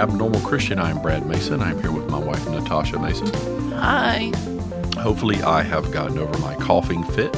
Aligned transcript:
Abnormal 0.00 0.40
Christian. 0.40 0.78
I'm 0.78 1.02
Brad 1.02 1.26
Mason. 1.26 1.60
I'm 1.60 1.78
here 1.82 1.92
with 1.92 2.08
my 2.08 2.18
wife, 2.18 2.48
Natasha 2.48 2.98
Mason. 2.98 3.26
Hi. 3.72 4.32
Hopefully, 4.96 5.42
I 5.42 5.62
have 5.62 5.92
gotten 5.92 6.16
over 6.16 6.38
my 6.38 6.54
coughing 6.54 7.04
fit. 7.04 7.36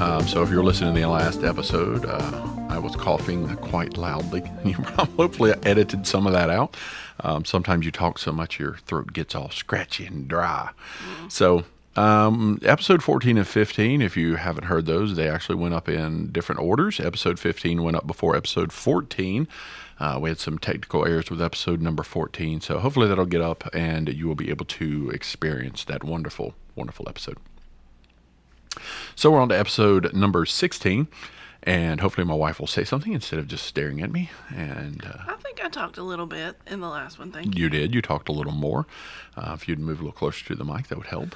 Um, 0.00 0.26
so, 0.26 0.42
if 0.42 0.50
you're 0.50 0.64
listening 0.64 0.92
to 0.96 1.00
the 1.00 1.06
last 1.06 1.44
episode, 1.44 2.04
uh, 2.04 2.66
I 2.68 2.80
was 2.80 2.96
coughing 2.96 3.54
quite 3.58 3.96
loudly. 3.96 4.40
Hopefully 5.16 5.52
I 5.52 5.58
edited 5.62 6.08
some 6.08 6.26
of 6.26 6.32
that 6.32 6.50
out. 6.50 6.76
Um, 7.20 7.44
sometimes 7.44 7.84
you 7.84 7.92
talk 7.92 8.18
so 8.18 8.32
much 8.32 8.58
your 8.58 8.78
throat 8.78 9.12
gets 9.12 9.36
all 9.36 9.52
scratchy 9.52 10.06
and 10.06 10.26
dry. 10.26 10.70
So, 11.28 11.66
um, 11.94 12.58
episode 12.64 13.04
14 13.04 13.38
and 13.38 13.46
15, 13.46 14.02
if 14.02 14.16
you 14.16 14.34
haven't 14.34 14.64
heard 14.64 14.86
those, 14.86 15.14
they 15.14 15.28
actually 15.28 15.54
went 15.54 15.72
up 15.74 15.88
in 15.88 16.32
different 16.32 16.60
orders. 16.60 16.98
Episode 16.98 17.38
15 17.38 17.84
went 17.84 17.96
up 17.96 18.08
before 18.08 18.34
episode 18.34 18.72
14. 18.72 19.46
Uh, 19.98 20.18
we 20.20 20.28
had 20.28 20.38
some 20.38 20.58
technical 20.58 21.06
errors 21.06 21.30
with 21.30 21.40
episode 21.40 21.80
number 21.80 22.02
14. 22.02 22.60
So 22.60 22.78
hopefully 22.78 23.08
that'll 23.08 23.26
get 23.26 23.40
up 23.40 23.68
and 23.74 24.08
you 24.08 24.26
will 24.26 24.34
be 24.34 24.50
able 24.50 24.66
to 24.66 25.10
experience 25.10 25.84
that 25.84 26.04
wonderful, 26.04 26.54
wonderful 26.74 27.08
episode. 27.08 27.38
So 29.14 29.30
we're 29.30 29.40
on 29.40 29.48
to 29.48 29.58
episode 29.58 30.12
number 30.12 30.44
16. 30.44 31.08
And 31.62 32.00
hopefully 32.00 32.24
my 32.24 32.34
wife 32.34 32.60
will 32.60 32.68
say 32.68 32.84
something 32.84 33.12
instead 33.12 33.40
of 33.40 33.48
just 33.48 33.66
staring 33.66 34.00
at 34.00 34.12
me. 34.12 34.30
And 34.54 35.04
uh, 35.04 35.32
I 35.32 35.34
think 35.36 35.64
I 35.64 35.68
talked 35.68 35.98
a 35.98 36.02
little 36.04 36.26
bit 36.26 36.56
in 36.66 36.80
the 36.80 36.88
last 36.88 37.18
one. 37.18 37.32
Thank 37.32 37.56
you. 37.56 37.64
you 37.64 37.68
did. 37.68 37.92
You 37.92 38.02
talked 38.02 38.28
a 38.28 38.32
little 38.32 38.52
more. 38.52 38.86
Uh, 39.36 39.52
if 39.54 39.66
you'd 39.68 39.80
move 39.80 39.98
a 39.98 40.04
little 40.04 40.16
closer 40.16 40.44
to 40.46 40.54
the 40.54 40.64
mic, 40.64 40.86
that 40.88 40.98
would 40.98 41.08
help. 41.08 41.34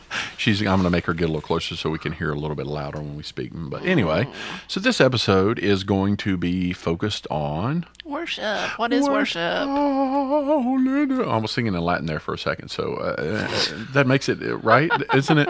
She's. 0.36 0.60
I'm 0.60 0.66
going 0.66 0.82
to 0.84 0.90
make 0.90 1.06
her 1.06 1.14
get 1.14 1.24
a 1.24 1.28
little 1.28 1.40
closer 1.40 1.76
so 1.76 1.90
we 1.90 1.98
can 1.98 2.12
hear 2.12 2.32
a 2.32 2.36
little 2.36 2.56
bit 2.56 2.66
louder 2.66 2.98
when 2.98 3.16
we 3.16 3.22
speak. 3.22 3.50
But 3.54 3.84
anyway, 3.84 4.26
so 4.68 4.80
this 4.80 5.00
episode 5.00 5.58
is 5.58 5.84
going 5.84 6.16
to 6.18 6.36
be 6.36 6.72
focused 6.72 7.26
on 7.30 7.86
Worship. 8.04 8.78
What 8.78 8.92
is 8.92 9.08
worship? 9.08 9.40
I 9.40 11.36
was 11.40 11.52
singing 11.52 11.74
in 11.74 11.80
Latin 11.80 12.06
there 12.06 12.18
for 12.18 12.34
a 12.34 12.38
second, 12.38 12.68
so 12.68 12.94
uh, 12.94 13.48
that 13.92 14.06
makes 14.08 14.28
it 14.28 14.38
right, 14.62 14.90
isn't 15.14 15.38
it? 15.38 15.48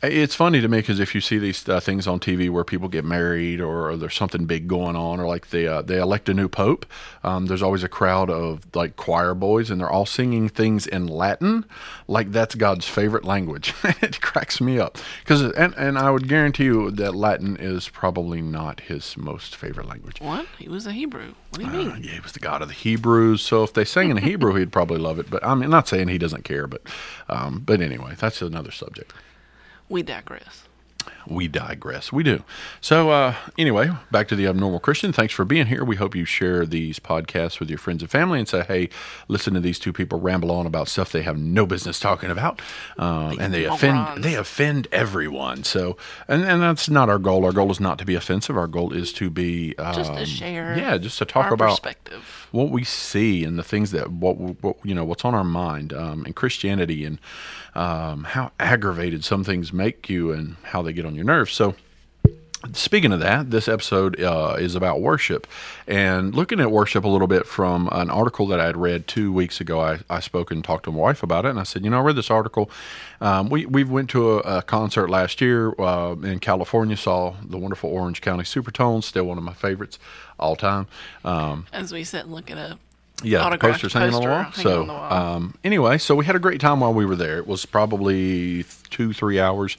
It's 0.00 0.36
funny 0.36 0.60
to 0.60 0.68
me 0.68 0.78
because 0.78 1.00
if 1.00 1.12
you 1.12 1.20
see 1.20 1.38
these 1.38 1.68
uh, 1.68 1.80
things 1.80 2.06
on 2.06 2.20
TV 2.20 2.48
where 2.50 2.62
people 2.62 2.86
get 2.86 3.04
married 3.04 3.60
or, 3.60 3.90
or 3.90 3.96
there's 3.96 4.14
something 4.14 4.46
big 4.46 4.68
going 4.68 4.94
on, 4.94 5.18
or 5.18 5.26
like 5.26 5.50
they 5.50 5.66
uh, 5.66 5.82
they 5.82 5.98
elect 5.98 6.28
a 6.28 6.34
new 6.34 6.48
pope, 6.48 6.86
um, 7.24 7.46
there's 7.46 7.62
always 7.62 7.82
a 7.82 7.88
crowd 7.88 8.30
of 8.30 8.64
like 8.76 8.94
choir 8.94 9.34
boys, 9.34 9.70
and 9.70 9.80
they're 9.80 9.90
all 9.90 10.06
singing 10.06 10.48
things 10.48 10.86
in 10.86 11.08
Latin, 11.08 11.64
like 12.06 12.30
that's 12.30 12.54
God's 12.54 12.86
favorite 12.86 13.24
language. 13.24 13.74
it 14.00 14.20
cracks 14.20 14.60
me 14.60 14.78
up 14.78 14.98
because 15.24 15.42
and 15.42 15.74
and 15.74 15.98
I 15.98 16.12
would 16.12 16.28
guarantee 16.28 16.64
you 16.66 16.92
that 16.92 17.16
Latin 17.16 17.56
is 17.56 17.88
probably 17.88 18.40
not 18.40 18.80
his 18.80 19.16
most 19.16 19.56
favorite 19.56 19.88
language. 19.88 20.20
What? 20.20 20.46
He 20.58 20.68
was 20.68 20.86
a 20.86 20.92
Hebrew. 20.92 21.34
What 21.50 21.58
do 21.58 21.64
you 21.64 21.70
mean? 21.72 21.90
Uh, 21.90 21.96
yeah, 21.96 22.12
he 22.12 22.20
was 22.20 22.32
the 22.32 22.40
god 22.40 22.62
of 22.62 22.68
the 22.68 22.74
Hebrews. 22.74 23.42
So 23.42 23.64
if 23.64 23.72
they 23.72 23.84
sang 23.84 24.10
in 24.10 24.18
Hebrew, 24.18 24.54
he'd 24.54 24.70
probably 24.70 24.98
love 24.98 25.18
it. 25.18 25.28
But 25.28 25.44
I 25.44 25.56
mean, 25.56 25.70
not 25.70 25.88
saying 25.88 26.06
he 26.06 26.18
doesn't 26.18 26.44
care, 26.44 26.68
but 26.68 26.82
um, 27.28 27.62
but 27.66 27.80
anyway, 27.80 28.14
that's 28.16 28.40
another 28.40 28.70
subject. 28.70 29.12
We 29.88 30.02
digress. 30.02 30.64
We 31.26 31.46
digress. 31.48 32.10
We 32.12 32.22
do. 32.22 32.42
So 32.80 33.10
uh, 33.10 33.34
anyway, 33.58 33.90
back 34.10 34.28
to 34.28 34.36
the 34.36 34.46
abnormal 34.46 34.80
Christian. 34.80 35.12
Thanks 35.12 35.32
for 35.32 35.44
being 35.44 35.66
here. 35.66 35.84
We 35.84 35.96
hope 35.96 36.14
you 36.14 36.24
share 36.24 36.64
these 36.66 36.98
podcasts 36.98 37.60
with 37.60 37.68
your 37.70 37.78
friends 37.78 38.02
and 38.02 38.10
family 38.10 38.38
and 38.38 38.48
say, 38.48 38.62
"Hey, 38.62 38.88
listen 39.26 39.54
to 39.54 39.60
these 39.60 39.78
two 39.78 39.92
people 39.92 40.20
ramble 40.20 40.50
on 40.50 40.66
about 40.66 40.88
stuff 40.88 41.12
they 41.12 41.22
have 41.22 41.38
no 41.38 41.66
business 41.66 41.98
talking 42.00 42.30
about," 42.30 42.60
um, 42.98 43.38
and 43.40 43.52
they 43.54 43.64
offend 43.64 43.96
morons. 43.96 44.22
they 44.24 44.34
offend 44.34 44.88
everyone. 44.90 45.64
So 45.64 45.96
and 46.28 46.44
and 46.44 46.62
that's 46.62 46.88
not 46.90 47.08
our 47.08 47.18
goal. 47.18 47.44
Our 47.44 47.52
goal 47.52 47.70
is 47.70 47.80
not 47.80 47.98
to 47.98 48.04
be 48.06 48.14
offensive. 48.14 48.56
Our 48.56 48.66
goal 48.68 48.92
is 48.92 49.12
to 49.14 49.30
be 49.30 49.74
um, 49.78 49.94
Just 49.94 50.12
to 50.14 50.26
share 50.26 50.76
Yeah, 50.78 50.98
just 50.98 51.18
to 51.18 51.24
talk 51.26 51.50
about 51.50 51.70
perspective. 51.70 52.48
what 52.52 52.70
we 52.70 52.84
see 52.84 53.44
and 53.44 53.58
the 53.58 53.64
things 53.64 53.90
that 53.92 54.10
what, 54.10 54.36
what 54.36 54.76
you 54.82 54.94
know 54.94 55.04
what's 55.04 55.24
on 55.24 55.34
our 55.34 55.44
mind 55.44 55.92
um, 55.92 56.24
in 56.26 56.32
Christianity 56.32 57.04
and 57.04 57.18
um, 57.74 58.24
how 58.24 58.52
aggravated 58.58 59.24
some 59.24 59.44
things 59.44 59.72
make 59.72 60.08
you 60.08 60.32
and 60.32 60.56
how 60.62 60.82
they 60.82 60.92
get 60.92 61.06
on 61.06 61.14
your 61.14 61.24
nerves. 61.24 61.52
So. 61.52 61.74
Speaking 62.72 63.12
of 63.12 63.20
that, 63.20 63.52
this 63.52 63.68
episode 63.68 64.20
uh, 64.20 64.56
is 64.58 64.74
about 64.74 65.00
worship 65.00 65.46
and 65.86 66.34
looking 66.34 66.58
at 66.58 66.72
worship 66.72 67.04
a 67.04 67.08
little 67.08 67.28
bit 67.28 67.46
from 67.46 67.88
an 67.92 68.10
article 68.10 68.48
that 68.48 68.58
I 68.58 68.66
had 68.66 68.76
read 68.76 69.06
two 69.06 69.32
weeks 69.32 69.60
ago. 69.60 69.80
I, 69.80 70.00
I 70.10 70.18
spoke 70.18 70.50
and 70.50 70.64
talked 70.64 70.86
to 70.86 70.90
my 70.90 70.98
wife 70.98 71.22
about 71.22 71.44
it, 71.46 71.50
and 71.50 71.60
I 71.60 71.62
said, 71.62 71.84
you 71.84 71.90
know, 71.90 71.98
I 71.98 72.00
read 72.00 72.16
this 72.16 72.32
article. 72.32 72.68
Um, 73.20 73.48
we 73.48 73.64
we 73.64 73.84
went 73.84 74.10
to 74.10 74.40
a, 74.40 74.58
a 74.58 74.62
concert 74.62 75.08
last 75.08 75.40
year 75.40 75.72
uh, 75.78 76.16
in 76.16 76.40
California, 76.40 76.96
saw 76.96 77.36
the 77.44 77.58
wonderful 77.58 77.90
Orange 77.90 78.20
County 78.20 78.42
Supertones, 78.42 79.04
still 79.04 79.24
one 79.24 79.38
of 79.38 79.44
my 79.44 79.54
favorites 79.54 80.00
all 80.36 80.56
time. 80.56 80.88
Um, 81.24 81.66
As 81.72 81.92
we 81.92 82.02
sit 82.02 82.24
and 82.24 82.32
look 82.32 82.50
at 82.50 82.58
a 82.58 82.76
yeah, 83.22 83.48
the 83.50 83.58
posters 83.58 83.92
hanging 83.92 84.14
on 84.14 84.22
the 84.22 84.28
poster 84.28 84.68
wall. 84.68 84.72
So, 84.74 84.80
on 84.82 84.86
the 84.86 84.92
wall. 84.92 85.12
um, 85.12 85.54
anyway, 85.64 85.98
so 85.98 86.14
we 86.14 86.24
had 86.24 86.36
a 86.36 86.40
great 86.40 86.60
time 86.60 86.80
while 86.80 86.94
we 86.94 87.04
were 87.04 87.16
there. 87.16 87.38
It 87.38 87.46
was 87.46 87.66
probably 87.66 88.64
two, 88.90 89.12
three 89.12 89.40
hours. 89.40 89.76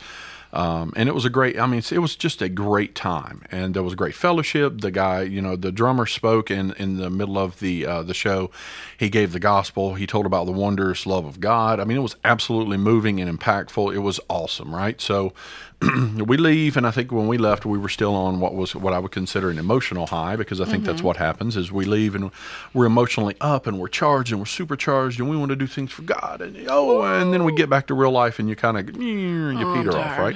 Um, 0.51 0.93
and 0.95 1.07
it 1.07 1.13
was 1.13 1.25
a 1.25 1.29
great, 1.29 1.59
I 1.59 1.67
mean, 1.67 1.83
it 1.91 1.99
was 1.99 2.15
just 2.15 2.41
a 2.41 2.49
great 2.49 2.95
time. 2.95 3.43
And 3.51 3.75
there 3.75 3.83
was 3.83 3.93
a 3.93 3.95
great 3.95 4.15
fellowship. 4.15 4.81
The 4.81 4.89
guy, 4.89 5.21
you 5.21 5.41
know, 5.41 5.55
the 5.55 5.71
drummer 5.71 6.07
spoke 6.07 6.49
in, 6.49 6.73
in 6.73 6.97
the 6.97 7.09
middle 7.09 7.37
of 7.37 7.59
the, 7.59 7.85
uh, 7.85 8.03
the 8.03 8.15
show. 8.15 8.49
He 8.97 9.09
gave 9.09 9.31
the 9.31 9.39
gospel. 9.39 9.93
He 9.93 10.07
told 10.07 10.25
about 10.25 10.45
the 10.45 10.51
wondrous 10.51 11.05
love 11.05 11.25
of 11.25 11.39
God. 11.39 11.79
I 11.79 11.83
mean, 11.83 11.97
it 11.97 12.01
was 12.01 12.15
absolutely 12.23 12.77
moving 12.77 13.21
and 13.21 13.39
impactful. 13.39 13.93
It 13.93 13.99
was 13.99 14.19
awesome, 14.27 14.73
right? 14.73 14.99
So, 14.99 15.33
we 16.25 16.35
leave 16.35 16.75
and 16.75 16.85
i 16.85 16.91
think 16.91 17.09
when 17.11 17.27
we 17.27 17.37
left 17.37 17.65
we 17.65 17.77
were 17.77 17.87
still 17.87 18.13
on 18.13 18.39
what 18.41 18.53
was 18.53 18.75
what 18.75 18.93
i 18.93 18.99
would 18.99 19.11
consider 19.11 19.49
an 19.49 19.57
emotional 19.57 20.07
high 20.07 20.35
because 20.35 20.59
i 20.59 20.65
think 20.65 20.83
that's 20.83 21.01
what 21.01 21.15
happens 21.15 21.55
is 21.55 21.71
we 21.71 21.85
leave 21.85 22.15
and 22.15 22.31
we're 22.73 22.85
emotionally 22.85 23.35
up 23.39 23.65
and 23.65 23.79
we're 23.79 23.87
charged 23.87 24.31
and 24.31 24.41
we're 24.41 24.45
supercharged 24.45 25.19
and 25.19 25.29
we 25.29 25.37
want 25.37 25.49
to 25.49 25.55
do 25.55 25.67
things 25.67 25.91
for 25.91 26.01
god 26.01 26.41
and 26.41 26.57
oh 26.67 27.01
and 27.03 27.31
then 27.33 27.45
we 27.45 27.55
get 27.55 27.69
back 27.69 27.87
to 27.87 27.93
real 27.93 28.11
life 28.11 28.39
and 28.39 28.49
you 28.49 28.55
kind 28.57 28.77
of 28.77 29.01
you 29.01 29.73
peter 29.75 29.97
off 29.97 30.19
right? 30.19 30.35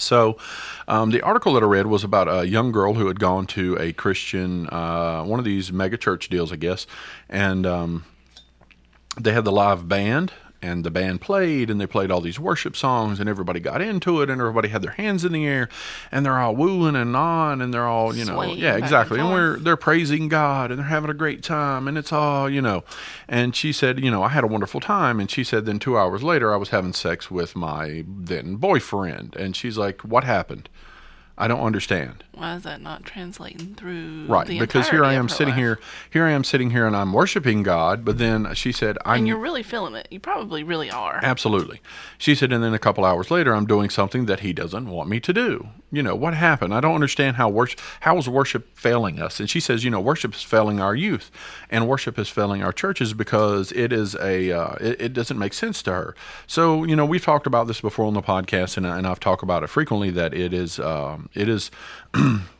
So, 0.00 0.36
um, 0.86 1.10
the 1.10 1.22
article 1.22 1.54
that 1.54 1.62
I 1.62 1.66
read 1.66 1.86
was 1.86 2.04
about 2.04 2.28
a 2.28 2.46
young 2.46 2.72
girl 2.72 2.94
who 2.94 3.08
had 3.08 3.18
gone 3.18 3.46
to 3.48 3.76
a 3.80 3.92
Christian, 3.92 4.68
uh, 4.68 5.24
one 5.24 5.38
of 5.38 5.44
these 5.44 5.72
mega 5.72 5.96
church 5.96 6.28
deals, 6.28 6.52
I 6.52 6.56
guess, 6.56 6.86
and 7.28 7.66
um, 7.66 8.04
they 9.20 9.32
had 9.32 9.44
the 9.44 9.52
live 9.52 9.88
band 9.88 10.32
and 10.60 10.84
the 10.84 10.90
band 10.90 11.20
played 11.20 11.70
and 11.70 11.80
they 11.80 11.86
played 11.86 12.10
all 12.10 12.20
these 12.20 12.38
worship 12.40 12.76
songs 12.76 13.20
and 13.20 13.28
everybody 13.28 13.60
got 13.60 13.80
into 13.80 14.20
it 14.20 14.30
and 14.30 14.40
everybody 14.40 14.68
had 14.68 14.82
their 14.82 14.92
hands 14.92 15.24
in 15.24 15.32
the 15.32 15.46
air 15.46 15.68
and 16.10 16.24
they're 16.24 16.38
all 16.38 16.54
wooing 16.54 16.96
and 16.96 17.14
on 17.14 17.60
and 17.60 17.72
they're 17.72 17.86
all 17.86 18.14
you 18.14 18.24
know 18.24 18.34
Swaying 18.34 18.58
yeah 18.58 18.70
back 18.70 18.74
and 18.74 18.84
exactly. 18.84 19.20
And, 19.20 19.30
we're 19.30 19.58
they're 19.58 19.76
praising 19.76 20.28
god 20.28 20.70
and 20.70 20.78
they're 20.78 20.86
having 20.86 21.10
a 21.10 21.14
great 21.14 21.42
time 21.42 21.86
and 21.88 21.96
it's 21.96 22.12
all 22.12 22.48
you 22.48 22.60
know. 22.60 22.84
And 23.28 23.54
she 23.54 23.72
said 23.72 24.00
you 24.00 24.10
know 24.10 24.22
i 24.22 24.28
had 24.28 24.44
a 24.44 24.48
wonderful 24.48 24.80
time. 24.80 25.20
And 25.20 25.30
she 25.30 25.44
said 25.44 25.66
then 25.66 25.78
two 25.78 25.96
hours 25.96 26.22
later 26.22 26.52
i 26.52 26.56
was 26.56 26.70
having 26.70 26.92
sex 26.92 27.30
with 27.30 27.54
my 27.54 28.04
then 28.06 28.56
boyfriend. 28.56 29.36
And 29.36 29.54
she's 29.54 29.78
like 29.78 30.02
what 30.02 30.24
happened 30.24 30.68
i 31.38 31.48
don't 31.48 31.60
understand 31.60 32.24
Why 32.34 32.54
is 32.56 32.62
that 32.64 32.80
not 32.80 33.04
translating 33.04 33.74
through? 33.74 34.26
right 34.26 34.46
because 34.46 34.88
here 34.90 35.04
i 35.04 35.14
am 35.14 35.28
sitting 35.28 35.54
life? 35.54 35.58
here 35.58 35.80
here 36.10 36.24
i 36.24 36.30
am 36.30 36.44
sitting 36.44 36.70
here 36.70 36.86
and 36.86 36.96
i'm 36.96 37.12
worshiping 37.12 37.62
god 37.62 38.04
but 38.04 38.18
then 38.18 38.54
she 38.54 38.72
said 38.72 38.98
i 39.04 39.16
and 39.16 39.26
you're 39.26 39.38
really 39.38 39.62
feeling 39.62 39.94
it. 39.94 40.08
You 40.10 40.20
probably 40.20 40.62
really 40.62 40.90
are. 40.90 41.20
Absolutely. 41.22 41.80
She 42.16 42.34
said, 42.34 42.52
and 42.52 42.62
then 42.62 42.74
a 42.74 42.78
couple 42.78 43.04
hours 43.04 43.30
later, 43.30 43.54
I'm 43.54 43.66
doing 43.66 43.90
something 43.90 44.26
that 44.26 44.40
he 44.40 44.52
doesn't 44.52 44.88
want 44.88 45.08
me 45.08 45.20
to 45.20 45.32
do. 45.32 45.68
You 45.90 46.02
know, 46.02 46.14
what 46.14 46.34
happened? 46.34 46.74
I 46.74 46.80
don't 46.80 46.94
understand 46.94 47.36
how 47.36 47.48
worship, 47.48 47.80
how 48.00 48.16
is 48.18 48.28
worship 48.28 48.76
failing 48.76 49.20
us? 49.20 49.40
And 49.40 49.48
she 49.48 49.60
says, 49.60 49.84
you 49.84 49.90
know, 49.90 50.00
worship 50.00 50.34
is 50.34 50.42
failing 50.42 50.80
our 50.80 50.94
youth 50.94 51.30
and 51.70 51.88
worship 51.88 52.18
is 52.18 52.28
failing 52.28 52.62
our 52.62 52.72
churches 52.72 53.14
because 53.14 53.72
it 53.72 53.92
is 53.92 54.14
a, 54.16 54.52
uh, 54.52 54.74
it, 54.80 55.00
it 55.00 55.12
doesn't 55.14 55.38
make 55.38 55.54
sense 55.54 55.82
to 55.84 55.92
her. 55.92 56.14
So, 56.46 56.84
you 56.84 56.94
know, 56.94 57.06
we've 57.06 57.24
talked 57.24 57.46
about 57.46 57.66
this 57.66 57.80
before 57.80 58.04
on 58.06 58.14
the 58.14 58.22
podcast 58.22 58.76
and, 58.76 58.84
and 58.86 59.06
I've 59.06 59.20
talked 59.20 59.42
about 59.42 59.62
it 59.62 59.68
frequently 59.68 60.10
that 60.10 60.34
it 60.34 60.52
is, 60.52 60.78
um, 60.78 61.27
it 61.34 61.48
is, 61.48 61.70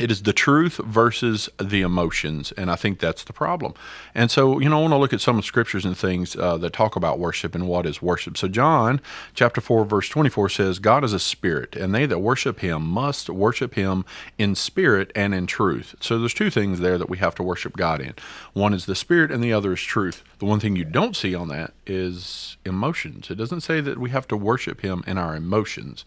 it 0.00 0.10
is 0.10 0.22
the 0.22 0.32
truth 0.32 0.78
versus 0.78 1.48
the 1.58 1.82
emotions 1.82 2.52
and 2.52 2.70
i 2.70 2.76
think 2.76 2.98
that's 2.98 3.24
the 3.24 3.32
problem. 3.32 3.74
And 4.14 4.30
so 4.30 4.58
you 4.58 4.68
know 4.68 4.78
i 4.78 4.80
want 4.82 4.92
to 4.92 4.98
look 4.98 5.12
at 5.12 5.20
some 5.20 5.42
scriptures 5.42 5.84
and 5.84 5.96
things 5.96 6.36
uh, 6.36 6.56
that 6.58 6.72
talk 6.72 6.96
about 6.96 7.18
worship 7.18 7.54
and 7.54 7.68
what 7.68 7.86
is 7.86 8.02
worship. 8.02 8.36
So 8.36 8.48
john 8.48 9.00
chapter 9.34 9.60
4 9.60 9.84
verse 9.84 10.08
24 10.08 10.48
says 10.48 10.78
god 10.78 11.04
is 11.04 11.12
a 11.12 11.18
spirit 11.18 11.76
and 11.76 11.94
they 11.94 12.06
that 12.06 12.18
worship 12.18 12.60
him 12.60 12.82
must 12.82 13.28
worship 13.28 13.74
him 13.74 14.04
in 14.38 14.54
spirit 14.54 15.12
and 15.14 15.34
in 15.34 15.46
truth. 15.46 15.94
So 16.00 16.18
there's 16.18 16.34
two 16.34 16.50
things 16.50 16.80
there 16.80 16.98
that 16.98 17.10
we 17.10 17.18
have 17.18 17.34
to 17.36 17.42
worship 17.42 17.76
god 17.76 18.00
in. 18.00 18.14
One 18.52 18.74
is 18.74 18.86
the 18.86 18.94
spirit 18.94 19.30
and 19.30 19.42
the 19.42 19.52
other 19.52 19.72
is 19.72 19.80
truth. 19.80 20.22
The 20.38 20.46
one 20.46 20.60
thing 20.60 20.76
you 20.76 20.84
don't 20.84 21.14
see 21.14 21.34
on 21.34 21.48
that 21.48 21.74
is 21.86 22.56
emotions. 22.64 23.30
It 23.30 23.34
doesn't 23.34 23.60
say 23.60 23.80
that 23.80 23.98
we 23.98 24.10
have 24.10 24.26
to 24.28 24.36
worship 24.36 24.80
him 24.80 25.04
in 25.06 25.18
our 25.18 25.36
emotions 25.36 26.04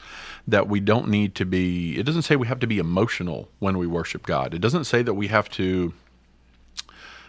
that 0.47 0.67
we 0.67 0.79
don't 0.79 1.07
need 1.07 1.35
to 1.35 1.45
be 1.45 1.97
it 1.97 2.03
doesn't 2.03 2.23
say 2.23 2.35
we 2.35 2.47
have 2.47 2.59
to 2.59 2.67
be 2.67 2.79
emotional 2.79 3.49
when 3.59 3.77
we 3.77 3.82
worship 3.85 4.25
god 4.25 4.53
it 4.53 4.59
doesn't 4.59 4.85
say 4.85 5.01
that 5.01 5.13
we 5.13 5.27
have 5.27 5.49
to 5.49 5.93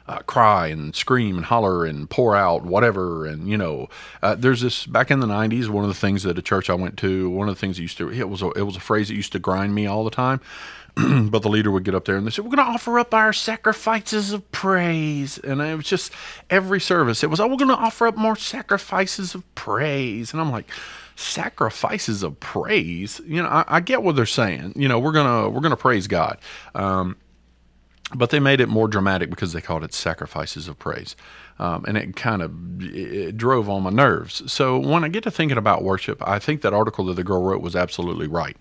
uh, 0.07 0.19
cry 0.19 0.67
and 0.67 0.95
scream 0.95 1.37
and 1.37 1.47
holler 1.47 1.87
and 1.87 2.09
pour 2.11 2.37
out 2.37 2.65
whatever. 2.65 3.27
And 3.27 3.49
you 3.49 3.57
know, 3.57 3.89
uh, 4.23 4.35
there's 4.35 4.61
this 4.61 4.87
back 4.87 5.11
in 5.11 5.21
the 5.21 5.27
'90s. 5.27 5.69
One 5.69 5.85
of 5.85 5.89
the 5.89 5.95
things 5.95 6.23
that 6.25 6.39
a 6.39 6.43
church 6.43 6.69
I 6.69 6.75
went 6.75 6.99
to, 6.99 7.31
one 7.31 7.49
of 7.49 7.55
the 7.55 7.59
things 7.59 7.77
that 7.77 7.83
used 7.83 7.99
to 7.99 8.13
it 8.13 8.29
was 8.29 8.43
a, 8.43 8.51
it 8.51 8.63
was 8.63 8.77
a 8.77 8.81
phrase 8.81 9.09
that 9.09 9.15
used 9.15 9.33
to 9.33 9.39
grind 9.39 9.75
me 9.75 9.87
all 9.87 10.05
the 10.05 10.11
time. 10.11 10.41
but 11.31 11.43
the 11.43 11.49
leader 11.49 11.73
would 11.73 11.83
get 11.83 11.95
up 11.95 12.05
there 12.05 12.17
and 12.17 12.27
they 12.27 12.31
said, 12.31 12.45
"We're 12.45 12.55
going 12.55 12.67
to 12.67 12.73
offer 12.73 12.99
up 12.99 13.13
our 13.15 13.33
sacrifices 13.33 14.33
of 14.33 14.51
praise," 14.53 15.39
and 15.39 15.61
it 15.61 15.75
was 15.75 15.87
just 15.87 16.13
every 16.51 16.81
service. 16.81 17.25
It 17.25 17.31
was, 17.31 17.41
"Oh, 17.41 17.49
we're 17.49 17.57
going 17.57 17.69
to 17.69 17.77
offer 17.77 18.07
up 18.07 18.17
more 18.17 18.37
sacrifices 18.37 19.35
of 19.35 19.55
praise," 19.55 20.33
and 20.33 20.41
I'm 20.41 20.53
like, 20.53 20.71
"Sacrifices 21.17 22.23
of 22.23 22.39
praise?" 22.41 23.21
You 23.27 23.43
know, 23.43 23.49
I, 23.49 23.65
I 23.67 23.81
get 23.81 24.03
what 24.03 24.17
they're 24.17 24.27
saying. 24.27 24.75
You 24.77 24.89
know, 24.89 24.99
we're 24.99 25.13
gonna 25.13 25.49
we're 25.49 25.61
gonna 25.61 25.77
praise 25.77 26.07
God. 26.07 26.39
Um, 26.75 27.17
but 28.15 28.31
they 28.31 28.39
made 28.39 28.61
it 28.61 28.69
more 28.69 28.87
dramatic 28.87 29.31
because 29.31 29.53
they 29.53 29.61
called 29.61 29.83
it 29.83 29.95
sacrifices 29.95 30.69
of 30.69 30.79
praise. 30.79 31.17
Um, 31.59 31.85
and 31.87 31.97
it 31.97 32.17
kind 32.17 32.43
of 32.43 32.53
it 32.83 33.37
drove 33.37 33.69
on 33.69 33.85
my 33.85 33.91
nerves. 33.91 34.51
So 34.53 34.79
when 34.79 35.05
I 35.05 35.09
get 35.09 35.25
to 35.25 35.31
thinking 35.31 35.59
about 35.59 35.83
worship, 35.85 36.27
I 36.27 36.39
think 36.39 36.63
that 36.63 36.75
article 36.75 37.07
that 37.07 37.15
the 37.15 37.25
girl 37.25 37.43
wrote 37.43 37.63
was 37.63 37.77
absolutely 37.77 38.27
right. 38.27 38.57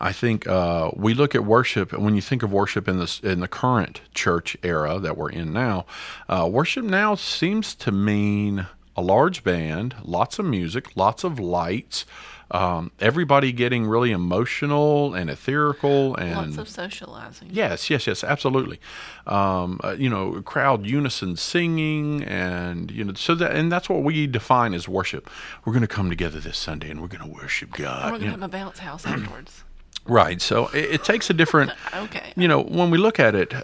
I 0.00 0.12
think 0.12 0.48
uh, 0.48 0.90
we 0.96 1.14
look 1.14 1.36
at 1.36 1.44
worship, 1.44 1.92
and 1.92 2.04
when 2.04 2.16
you 2.16 2.20
think 2.20 2.42
of 2.42 2.52
worship 2.52 2.88
in 2.88 2.98
this 2.98 3.20
in 3.20 3.38
the 3.38 3.46
current 3.46 4.00
church 4.14 4.56
era 4.64 4.98
that 4.98 5.16
we're 5.16 5.30
in 5.30 5.52
now, 5.52 5.86
uh, 6.28 6.48
worship 6.50 6.84
now 6.84 7.14
seems 7.14 7.74
to 7.76 7.92
mean 7.92 8.66
a 8.96 9.02
large 9.02 9.42
band, 9.44 9.94
lots 10.02 10.38
of 10.38 10.44
music, 10.44 10.96
lots 10.96 11.24
of 11.24 11.38
lights. 11.38 12.04
Um, 12.50 12.90
everybody 13.00 13.50
getting 13.50 13.86
really 13.86 14.10
emotional 14.10 15.14
and 15.14 15.30
etherical 15.30 16.14
and 16.20 16.36
Lots 16.36 16.58
of 16.58 16.68
socializing. 16.68 17.48
Yes, 17.50 17.88
yes, 17.88 18.06
yes, 18.06 18.22
absolutely. 18.22 18.78
Um, 19.26 19.80
uh, 19.82 19.92
you 19.98 20.10
know, 20.10 20.42
crowd 20.42 20.84
unison 20.84 21.36
singing, 21.36 22.22
and 22.24 22.90
you 22.90 23.04
know, 23.04 23.14
so 23.14 23.34
that 23.36 23.56
and 23.56 23.72
that's 23.72 23.88
what 23.88 24.02
we 24.02 24.26
define 24.26 24.74
as 24.74 24.86
worship. 24.86 25.30
We're 25.64 25.72
going 25.72 25.80
to 25.80 25.88
come 25.88 26.10
together 26.10 26.40
this 26.40 26.58
Sunday, 26.58 26.90
and 26.90 27.00
we're 27.00 27.08
going 27.08 27.26
to 27.26 27.34
worship 27.34 27.70
And 27.78 27.78
we're 27.80 27.86
God. 27.86 28.20
gonna 28.20 28.30
have 28.32 28.42
a 28.42 28.48
bounce 28.48 28.80
house 28.80 29.06
afterwards. 29.06 29.64
Right. 30.04 30.42
So 30.42 30.66
it, 30.74 30.84
it 30.96 31.04
takes 31.04 31.30
a 31.30 31.32
different. 31.34 31.70
Okay. 31.94 32.32
You 32.36 32.48
know, 32.48 32.62
when 32.62 32.90
we 32.90 32.98
look 32.98 33.18
at 33.20 33.34
it, 33.34 33.54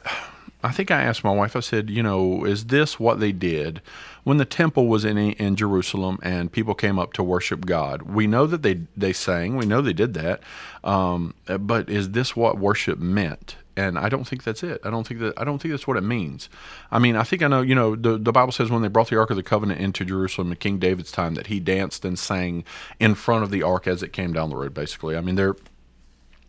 I 0.62 0.70
think 0.72 0.90
I 0.90 1.02
asked 1.02 1.24
my 1.24 1.32
wife. 1.32 1.56
I 1.56 1.60
said, 1.60 1.90
you 1.90 2.02
know, 2.02 2.44
is 2.44 2.66
this 2.66 2.98
what 2.98 3.20
they 3.20 3.32
did 3.32 3.80
when 4.28 4.36
the 4.36 4.44
temple 4.44 4.88
was 4.88 5.06
in 5.06 5.16
in 5.16 5.56
Jerusalem 5.56 6.18
and 6.22 6.52
people 6.52 6.74
came 6.74 6.98
up 6.98 7.14
to 7.14 7.22
worship 7.22 7.64
God? 7.64 8.02
We 8.02 8.26
know 8.26 8.46
that 8.46 8.62
they 8.62 8.82
they 8.94 9.14
sang. 9.14 9.56
We 9.56 9.64
know 9.64 9.80
they 9.80 9.94
did 9.94 10.12
that. 10.14 10.42
Um, 10.84 11.32
but 11.46 11.88
is 11.88 12.10
this 12.10 12.36
what 12.36 12.58
worship 12.58 12.98
meant? 12.98 13.56
And 13.74 13.98
I 13.98 14.10
don't 14.10 14.24
think 14.24 14.44
that's 14.44 14.62
it. 14.62 14.82
I 14.84 14.90
don't 14.90 15.06
think 15.06 15.20
that 15.20 15.32
I 15.38 15.44
don't 15.44 15.62
think 15.62 15.72
that's 15.72 15.86
what 15.86 15.96
it 15.96 16.02
means. 16.02 16.50
I 16.90 16.98
mean, 16.98 17.16
I 17.16 17.22
think 17.22 17.42
I 17.42 17.48
know. 17.48 17.62
You 17.62 17.74
know, 17.74 17.96
the 17.96 18.18
the 18.18 18.32
Bible 18.32 18.52
says 18.52 18.70
when 18.70 18.82
they 18.82 18.88
brought 18.88 19.08
the 19.08 19.16
Ark 19.16 19.30
of 19.30 19.36
the 19.36 19.42
Covenant 19.42 19.80
into 19.80 20.04
Jerusalem 20.04 20.50
in 20.52 20.58
King 20.58 20.78
David's 20.78 21.10
time 21.10 21.34
that 21.34 21.46
he 21.46 21.58
danced 21.58 22.04
and 22.04 22.18
sang 22.18 22.64
in 23.00 23.14
front 23.14 23.44
of 23.44 23.50
the 23.50 23.62
Ark 23.62 23.86
as 23.86 24.02
it 24.02 24.12
came 24.12 24.34
down 24.34 24.50
the 24.50 24.56
road. 24.56 24.74
Basically, 24.74 25.16
I 25.16 25.22
mean, 25.22 25.36
they're 25.36 25.56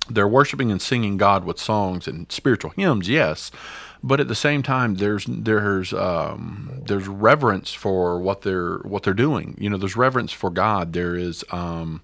they're 0.10 0.28
worshiping 0.28 0.72
and 0.72 0.82
singing 0.82 1.18
God 1.18 1.44
with 1.44 1.60
songs 1.60 2.08
and 2.08 2.32
spiritual 2.32 2.72
hymns, 2.72 3.10
yes, 3.10 3.52
but 4.02 4.20
at 4.20 4.28
the 4.28 4.36
same 4.36 4.64
time, 4.64 4.96
there's 4.96 5.26
there's 5.28 5.94
um, 5.94 6.72
there's 6.86 7.08
reverence 7.08 7.74
for 7.74 8.20
what 8.20 8.44
they're 8.44 8.78
what 8.80 9.04
they're 9.04 9.14
doing. 9.14 9.56
You 9.60 9.70
know, 9.70 9.78
there's 9.78 9.98
reverence 9.98 10.32
for 10.32 10.50
God. 10.50 10.94
There 10.94 11.16
is 11.16 11.44
um, 11.52 12.02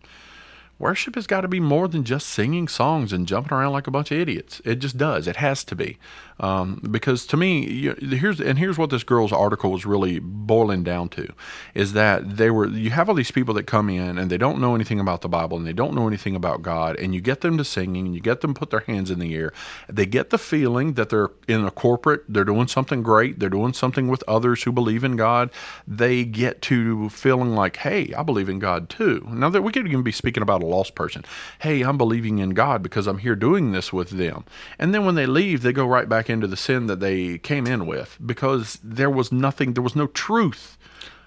worship 0.77 1.15
has 1.15 1.27
got 1.27 1.41
to 1.41 1.47
be 1.47 1.59
more 1.59 1.87
than 1.87 2.03
just 2.03 2.27
singing 2.27 2.67
songs 2.67 3.13
and 3.13 3.27
jumping 3.27 3.53
around 3.53 3.71
like 3.71 3.87
a 3.87 3.91
bunch 3.91 4.11
of 4.11 4.17
idiots. 4.17 4.61
It 4.65 4.75
just 4.75 4.97
does. 4.97 5.27
It 5.27 5.37
has 5.37 5.63
to 5.65 5.75
be. 5.75 5.97
Um, 6.37 6.81
because 6.91 7.25
to 7.27 7.37
me, 7.37 7.65
you, 7.65 7.93
here's 7.93 8.41
and 8.41 8.59
here's 8.59 8.77
what 8.77 8.89
this 8.89 9.03
girl's 9.03 9.31
article 9.31 9.71
was 9.71 9.85
really 9.85 10.19
boiling 10.19 10.83
down 10.83 11.07
to, 11.09 11.31
is 11.73 11.93
that 11.93 12.35
they 12.37 12.51
were 12.51 12.67
you 12.67 12.89
have 12.89 13.07
all 13.07 13.15
these 13.15 13.31
people 13.31 13.53
that 13.53 13.63
come 13.67 13.89
in 13.89 14.17
and 14.17 14.29
they 14.29 14.37
don't 14.37 14.59
know 14.59 14.75
anything 14.75 14.99
about 14.99 15.21
the 15.21 15.29
Bible 15.29 15.57
and 15.57 15.65
they 15.65 15.71
don't 15.71 15.95
know 15.95 16.07
anything 16.07 16.35
about 16.35 16.61
God, 16.61 16.97
and 16.97 17.15
you 17.15 17.21
get 17.21 17.39
them 17.39 17.57
to 17.57 17.63
singing 17.63 18.07
and 18.07 18.15
you 18.15 18.19
get 18.19 18.41
them 18.41 18.53
put 18.53 18.69
their 18.69 18.81
hands 18.81 19.09
in 19.09 19.19
the 19.19 19.33
air. 19.33 19.53
They 19.87 20.05
get 20.05 20.29
the 20.29 20.37
feeling 20.37 20.95
that 20.95 21.07
they're 21.07 21.31
in 21.47 21.63
a 21.63 21.71
corporate, 21.71 22.23
they're 22.27 22.43
doing 22.43 22.67
something 22.67 23.01
great, 23.01 23.39
they're 23.39 23.49
doing 23.49 23.71
something 23.71 24.09
with 24.09 24.21
others 24.27 24.63
who 24.63 24.73
believe 24.73 25.05
in 25.05 25.15
God. 25.15 25.49
They 25.87 26.25
get 26.25 26.61
to 26.63 27.07
feeling 27.09 27.55
like, 27.55 27.77
hey, 27.77 28.13
I 28.13 28.23
believe 28.23 28.49
in 28.49 28.59
God 28.59 28.89
too. 28.89 29.25
Now 29.31 29.49
that 29.51 29.61
we 29.61 29.71
could 29.71 29.87
even 29.87 30.03
be 30.03 30.11
speaking 30.11 30.43
about 30.43 30.64
a 30.65 30.69
lost 30.69 30.95
person, 30.95 31.23
hey, 31.59 31.83
I'm 31.83 31.97
believing 31.97 32.39
in 32.39 32.51
God 32.51 32.81
because 32.83 33.07
I'm 33.07 33.19
here 33.19 33.35
doing 33.35 33.71
this 33.71 33.93
with 33.93 34.09
them. 34.09 34.45
And 34.79 34.93
then 34.93 35.05
when 35.05 35.15
they 35.15 35.25
leave, 35.25 35.61
they 35.61 35.73
go 35.73 35.85
right 35.85 36.09
back 36.09 36.29
into 36.29 36.47
the 36.47 36.57
sin 36.57 36.87
that 36.87 36.99
they 36.99 37.37
came 37.37 37.67
in 37.67 37.85
with 37.85 38.17
because 38.25 38.79
there 38.83 39.09
was 39.09 39.31
nothing, 39.31 39.73
there 39.73 39.83
was 39.83 39.95
no 39.95 40.07
truth. 40.07 40.77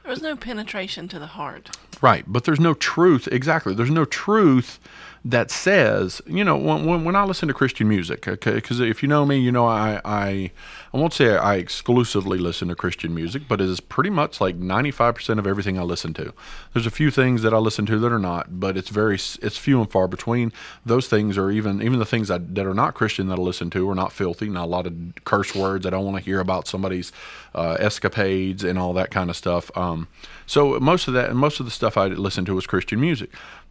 There 0.02 0.10
was 0.10 0.22
no 0.22 0.36
penetration 0.36 1.08
to 1.08 1.18
the 1.18 1.26
heart. 1.26 1.76
Right, 2.00 2.24
but 2.26 2.44
there's 2.44 2.60
no 2.60 2.74
truth. 2.74 3.28
Exactly, 3.30 3.74
there's 3.74 3.90
no 3.90 4.04
truth 4.04 4.78
that 5.24 5.50
says, 5.50 6.22
you 6.26 6.44
know, 6.44 6.56
when 6.56 7.04
when, 7.04 7.16
I 7.16 7.24
listen 7.24 7.48
to 7.48 7.54
Christian 7.54 7.88
music, 7.88 8.28
okay, 8.28 8.54
because 8.54 8.80
if 8.80 9.02
you 9.02 9.08
know 9.08 9.26
me, 9.26 9.38
you 9.38 9.50
know 9.50 9.66
I 9.66 10.00
I 10.04 10.50
I 10.92 10.96
won't 10.96 11.12
say 11.12 11.36
I 11.36 11.56
exclusively 11.56 12.38
listen 12.38 12.68
to 12.68 12.74
Christian 12.74 13.14
music, 13.14 13.42
but 13.48 13.60
it 13.60 13.68
is 13.68 13.80
pretty 13.80 14.10
much 14.10 14.40
like 14.40 14.58
95% 14.58 15.38
of 15.38 15.46
everything 15.46 15.78
I 15.78 15.82
listen 15.82 16.14
to. 16.14 16.32
There's 16.72 16.86
a 16.86 16.90
few 16.90 17.10
things 17.10 17.42
that 17.42 17.52
I 17.52 17.58
listen 17.58 17.84
to 17.86 17.98
that 17.98 18.12
are 18.12 18.18
not, 18.18 18.60
but 18.60 18.76
it's 18.76 18.88
very 18.88 19.16
it's 19.16 19.58
few 19.58 19.80
and 19.80 19.90
far 19.90 20.08
between. 20.08 20.52
Those 20.86 21.08
things 21.08 21.36
are 21.36 21.50
even 21.50 21.82
even 21.82 21.98
the 21.98 22.06
things 22.06 22.28
that, 22.28 22.54
that 22.54 22.66
are 22.66 22.74
not 22.74 22.94
Christian 22.94 23.28
that 23.28 23.38
I 23.38 23.42
listen 23.42 23.70
to 23.70 23.90
are 23.90 23.94
not 23.94 24.12
filthy, 24.12 24.48
not 24.48 24.64
a 24.64 24.70
lot 24.70 24.86
of 24.86 24.94
curse 25.24 25.54
words. 25.54 25.84
I 25.84 25.90
don't 25.90 26.04
want 26.04 26.16
to 26.16 26.22
hear 26.22 26.40
about 26.40 26.68
somebody's 26.68 27.12
uh, 27.54 27.76
escapades 27.80 28.62
and 28.64 28.78
all 28.78 28.92
that 28.92 29.10
kind 29.10 29.30
of 29.30 29.36
stuff. 29.36 29.76
Um, 29.76 30.08
so 30.46 30.78
most 30.80 31.08
of 31.08 31.14
that, 31.14 31.34
most 31.34 31.60
of 31.60 31.66
the 31.66 31.72
stuff 31.72 31.96
I 31.96 32.06
listen 32.06 32.44
to 32.46 32.56
is 32.56 32.66
Christian 32.66 33.00
music, 33.00 33.30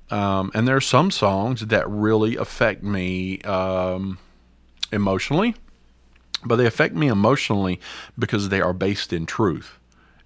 um, 0.10 0.52
and 0.54 0.68
there 0.68 0.76
are 0.76 0.82
some 0.82 1.12
songs 1.12 1.62
that 1.68 1.90
really 1.90 2.36
affect 2.36 2.84
me 2.84 3.42
um, 3.42 4.18
emotionally, 4.92 5.56
but 6.44 6.58
they 6.58 6.66
affect 6.66 6.96
me 6.96 7.08
emotionally 7.08 7.80
because 8.18 8.50
they 8.50 8.62
are 8.62 8.74
based 8.74 9.12
in 9.12 9.26
truth, 9.26 9.78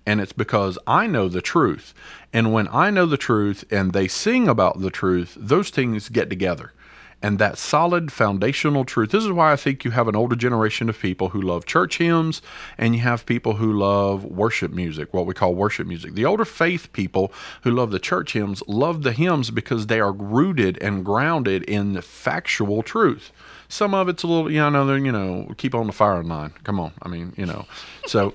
and 0.06 0.22
it's 0.22 0.34
because 0.34 0.78
I 0.86 1.08
know 1.08 1.28
the 1.28 1.42
truth, 1.42 1.94
and 2.34 2.54
when 2.54 2.68
I 2.72 2.90
know 2.90 3.06
the 3.06 3.18
truth 3.18 3.64
and 3.72 3.94
they 3.94 4.08
sing 4.08 4.48
about 4.48 4.82
the 4.82 4.92
truth, 4.92 5.36
those 5.40 5.70
things 5.70 6.10
get 6.10 6.30
together 6.30 6.74
and 7.22 7.40
that 7.40 7.58
solid 7.58 8.12
foundational 8.12 8.84
truth. 8.84 9.12
This 9.12 9.24
is 9.24 9.32
why 9.32 9.52
I 9.52 9.56
think 9.56 9.86
you 9.86 9.92
have 9.92 10.08
an 10.08 10.16
older 10.16 10.36
generation 10.36 10.90
of 10.90 11.00
people 11.00 11.30
who 11.30 11.42
love 11.42 11.66
church 11.66 12.00
hymns 12.00 12.42
and 12.78 12.96
you 12.96 13.02
have 13.02 13.26
people 13.26 13.56
who 13.56 13.72
love 13.72 14.26
worship 14.26 14.72
music, 14.72 15.14
what 15.14 15.26
we 15.26 15.34
call 15.34 15.54
worship 15.54 15.88
music. 15.88 16.14
The 16.14 16.26
older 16.26 16.46
faith 16.46 16.92
people 16.94 17.32
who 17.64 17.72
love 17.72 17.92
the 17.92 18.00
church 18.00 18.34
hymns 18.34 18.64
love 18.68 19.04
the 19.04 19.12
hymns 19.12 19.52
because 19.52 19.88
they 19.88 20.00
are 20.00 20.12
rooted 20.12 20.78
and 20.82 21.06
grounded 21.06 21.64
in 21.64 22.00
factual 22.02 22.82
truth. 22.84 23.32
Some 23.68 23.94
of 23.94 24.10
it's 24.10 24.24
a 24.24 24.28
little, 24.28 24.52
yeah, 24.52 24.66
I 24.66 24.70
know 24.70 24.94
you 24.96 25.12
know, 25.12 25.54
keep 25.58 25.74
on 25.74 25.88
the 25.88 25.94
firing 25.94 26.28
line. 26.28 26.52
Come 26.64 26.80
on. 26.80 26.92
I 27.02 27.08
mean, 27.08 27.34
you 27.38 27.46
know, 27.46 27.66
so 28.06 28.34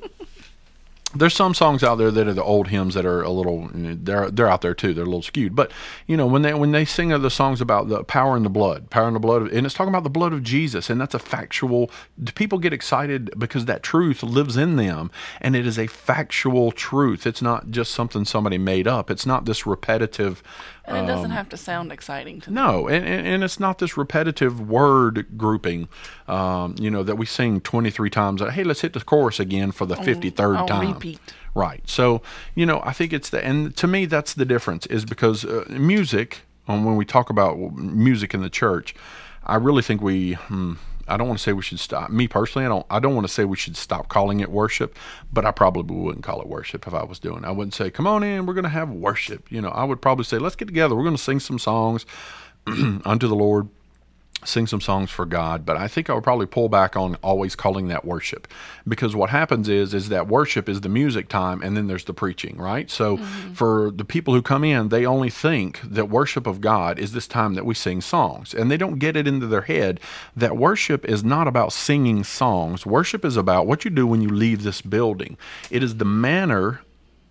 there's 1.16 1.35
some 1.35 1.54
songs 1.54 1.82
out 1.82 1.96
there 1.96 2.11
that 2.11 2.28
are 2.28 2.35
the 2.35 2.42
old 2.42 2.68
hymns 2.68 2.94
that 2.94 3.06
are 3.06 3.23
a 3.23 3.30
little 3.30 3.68
they're 3.73 4.30
they're 4.30 4.49
out 4.49 4.61
there 4.61 4.75
too. 4.75 4.94
They're 4.94 5.04
a 5.04 5.06
little 5.06 5.23
skewed. 5.23 5.56
But 5.56 5.73
you 6.06 6.16
know 6.16 6.26
when 6.26 6.42
they 6.42 6.54
when 6.54 6.73
they 6.73 6.85
sing 6.85 7.08
the 7.08 7.30
songs 7.30 7.61
about 7.61 7.88
the 7.88 8.04
power 8.04 8.37
in 8.37 8.42
the 8.42 8.50
blood 8.50 8.90
power 8.90 9.08
in 9.08 9.14
the 9.14 9.20
blood 9.20 9.42
of, 9.42 9.52
and 9.52 9.64
it's 9.64 9.75
talking 9.75 9.88
about 9.88 10.02
the 10.02 10.11
blood 10.11 10.32
of 10.32 10.42
jesus 10.42 10.90
and 10.90 11.00
that's 11.00 11.14
a 11.14 11.18
factual 11.18 11.90
people 12.35 12.58
get 12.58 12.73
excited 12.73 13.30
because 13.38 13.64
that 13.66 13.82
truth 13.82 14.23
lives 14.23 14.56
in 14.56 14.76
them 14.76 15.11
and 15.40 15.56
it 15.56 15.66
is 15.66 15.78
a 15.78 15.87
factual 15.87 16.73
truth. 16.73 17.26
It's 17.26 17.42
not 17.42 17.70
just 17.70 17.92
something 17.92 18.25
somebody 18.25 18.58
made 18.58 18.87
up. 18.87 19.11
It's 19.11 19.26
not 19.26 19.44
this 19.44 19.66
repetitive 19.66 20.42
And 20.87 20.97
it 20.99 21.07
doesn't 21.07 21.31
have 21.31 21.49
to 21.49 21.57
sound 21.57 21.90
exciting 21.90 22.40
to 22.43 22.47
them. 22.47 22.55
no, 22.55 22.87
and, 22.88 23.05
and, 23.05 23.26
and 23.26 23.45
it's 23.45 23.59
not 23.59 23.78
this 23.78 23.97
repetitive 23.97 24.61
word 24.61 25.26
grouping, 25.37 25.88
um, 26.28 26.76
you 26.78 26.90
know, 26.90 27.02
that 27.02 27.16
we 27.16 27.26
sing 27.26 27.61
23 27.61 28.09
times. 28.11 28.40
Hey, 28.40 28.62
let's 28.62 28.83
hit 28.83 28.93
the 28.93 29.00
chorus 29.00 29.40
again 29.40 29.73
for 29.73 29.85
the 29.85 29.97
53rd 29.97 30.61
on 30.61 30.66
time. 30.66 30.93
repeat. 30.93 31.19
Right. 31.55 31.83
So, 31.88 32.23
you 32.55 32.66
know, 32.66 32.81
I 32.85 32.93
think 32.93 33.12
it's 33.12 33.31
the, 33.31 33.45
and 33.45 33.75
to 33.76 33.87
me, 33.87 34.05
that's 34.05 34.35
the 34.35 34.45
difference 34.45 34.87
is 34.87 35.05
because 35.05 35.45
uh, 35.45 35.64
music, 35.71 36.43
um, 36.69 36.85
when 36.85 36.97
we 36.97 37.05
talk 37.05 37.31
about 37.31 37.59
music 37.75 38.35
in 38.35 38.43
the 38.43 38.50
church, 38.50 38.95
I 39.45 39.57
really 39.57 39.83
think 39.83 40.02
we, 40.02 40.35
hmm, 40.35 40.75
I 41.08 41.16
don't 41.16 41.28
want 41.28 41.38
to 41.38 41.42
say 41.42 41.52
we 41.52 41.62
should 41.62 41.80
stop. 41.80 42.10
Me 42.10 42.26
personally, 42.28 42.66
I 42.66 42.68
don't. 42.68 42.86
I 42.90 42.98
don't 42.98 43.14
want 43.14 43.26
to 43.26 43.32
say 43.32 43.44
we 43.44 43.56
should 43.56 43.76
stop 43.76 44.08
calling 44.08 44.40
it 44.40 44.50
worship, 44.50 44.96
but 45.32 45.44
I 45.44 45.50
probably 45.50 45.96
wouldn't 45.96 46.25
call 46.25 46.40
it 46.40 46.48
worship 46.48 46.86
if 46.86 46.94
I 46.94 47.04
was 47.04 47.18
doing. 47.18 47.44
it. 47.44 47.46
I 47.46 47.50
wouldn't 47.50 47.75
say, 47.75 47.90
"Come 47.90 48.06
on 48.06 48.22
in, 48.22 48.46
we're 48.46 48.54
going 48.54 48.64
to 48.64 48.70
have 48.70 48.90
worship." 48.90 49.50
You 49.50 49.60
know, 49.60 49.68
I 49.68 49.84
would 49.84 50.02
probably 50.02 50.25
say, 50.25 50.38
"Let's 50.38 50.56
get 50.56 50.66
together. 50.66 50.94
We're 50.94 51.04
going 51.04 51.16
to 51.16 51.22
sing 51.22 51.40
some 51.40 51.58
songs 51.58 52.06
unto 52.66 53.28
the 53.28 53.36
Lord." 53.36 53.68
Sing 54.45 54.66
some 54.66 54.81
songs 54.81 55.11
for 55.11 55.25
God, 55.25 55.64
but 55.64 55.76
I 55.76 55.88
think 55.88 56.11
I 56.11 56.14
would 56.14 56.25
probably 56.25 56.47
pull 56.47 56.69
back 56.69 56.97
on 56.97 57.16
always 57.16 57.57
calling 57.57 57.88
that 57.88 58.05
worship 58.05 58.47
because 58.87 59.16
what 59.16 59.31
happens 59.31 59.69
is 59.69 59.95
is 59.95 60.09
that 60.11 60.28
worship 60.28 60.69
is 60.69 60.83
the 60.83 60.88
music 60.88 61.28
time 61.28 61.62
and 61.62 61.76
then 61.76 61.87
there's 61.87 62.05
the 62.05 62.14
preaching, 62.14 62.57
right? 62.57 62.90
So 62.90 63.16
mm-hmm. 63.16 63.52
for 63.55 63.90
the 63.90 64.05
people 64.05 64.35
who 64.35 64.43
come 64.43 64.62
in, 64.62 64.88
they 64.88 65.07
only 65.07 65.31
think 65.31 65.81
that 65.83 66.09
worship 66.09 66.47
of 66.47 66.61
God 66.61 66.99
is 66.99 67.12
this 67.12 67.26
time 67.26 67.55
that 67.55 67.66
we 67.66 67.75
sing 67.75 68.00
songs 68.00 68.55
and 68.55 68.71
they 68.71 68.76
don't 68.76 68.99
get 68.99 69.16
it 69.16 69.26
into 69.26 69.47
their 69.47 69.62
head 69.62 70.00
that 70.37 70.57
worship 70.57 71.05
is 71.05 71.25
not 71.25 71.49
about 71.49 71.73
singing 71.73 72.23
songs. 72.23 72.85
Worship 72.87 73.25
is 73.25 73.37
about 73.37 73.66
what 73.66 73.85
you 73.85 73.90
do 73.90 74.07
when 74.07 74.21
you 74.21 74.28
leave 74.28 74.62
this 74.62 74.83
building. 74.83 75.37
It 75.71 75.83
is 75.83 75.97
the 75.97 76.05
manner 76.05 76.81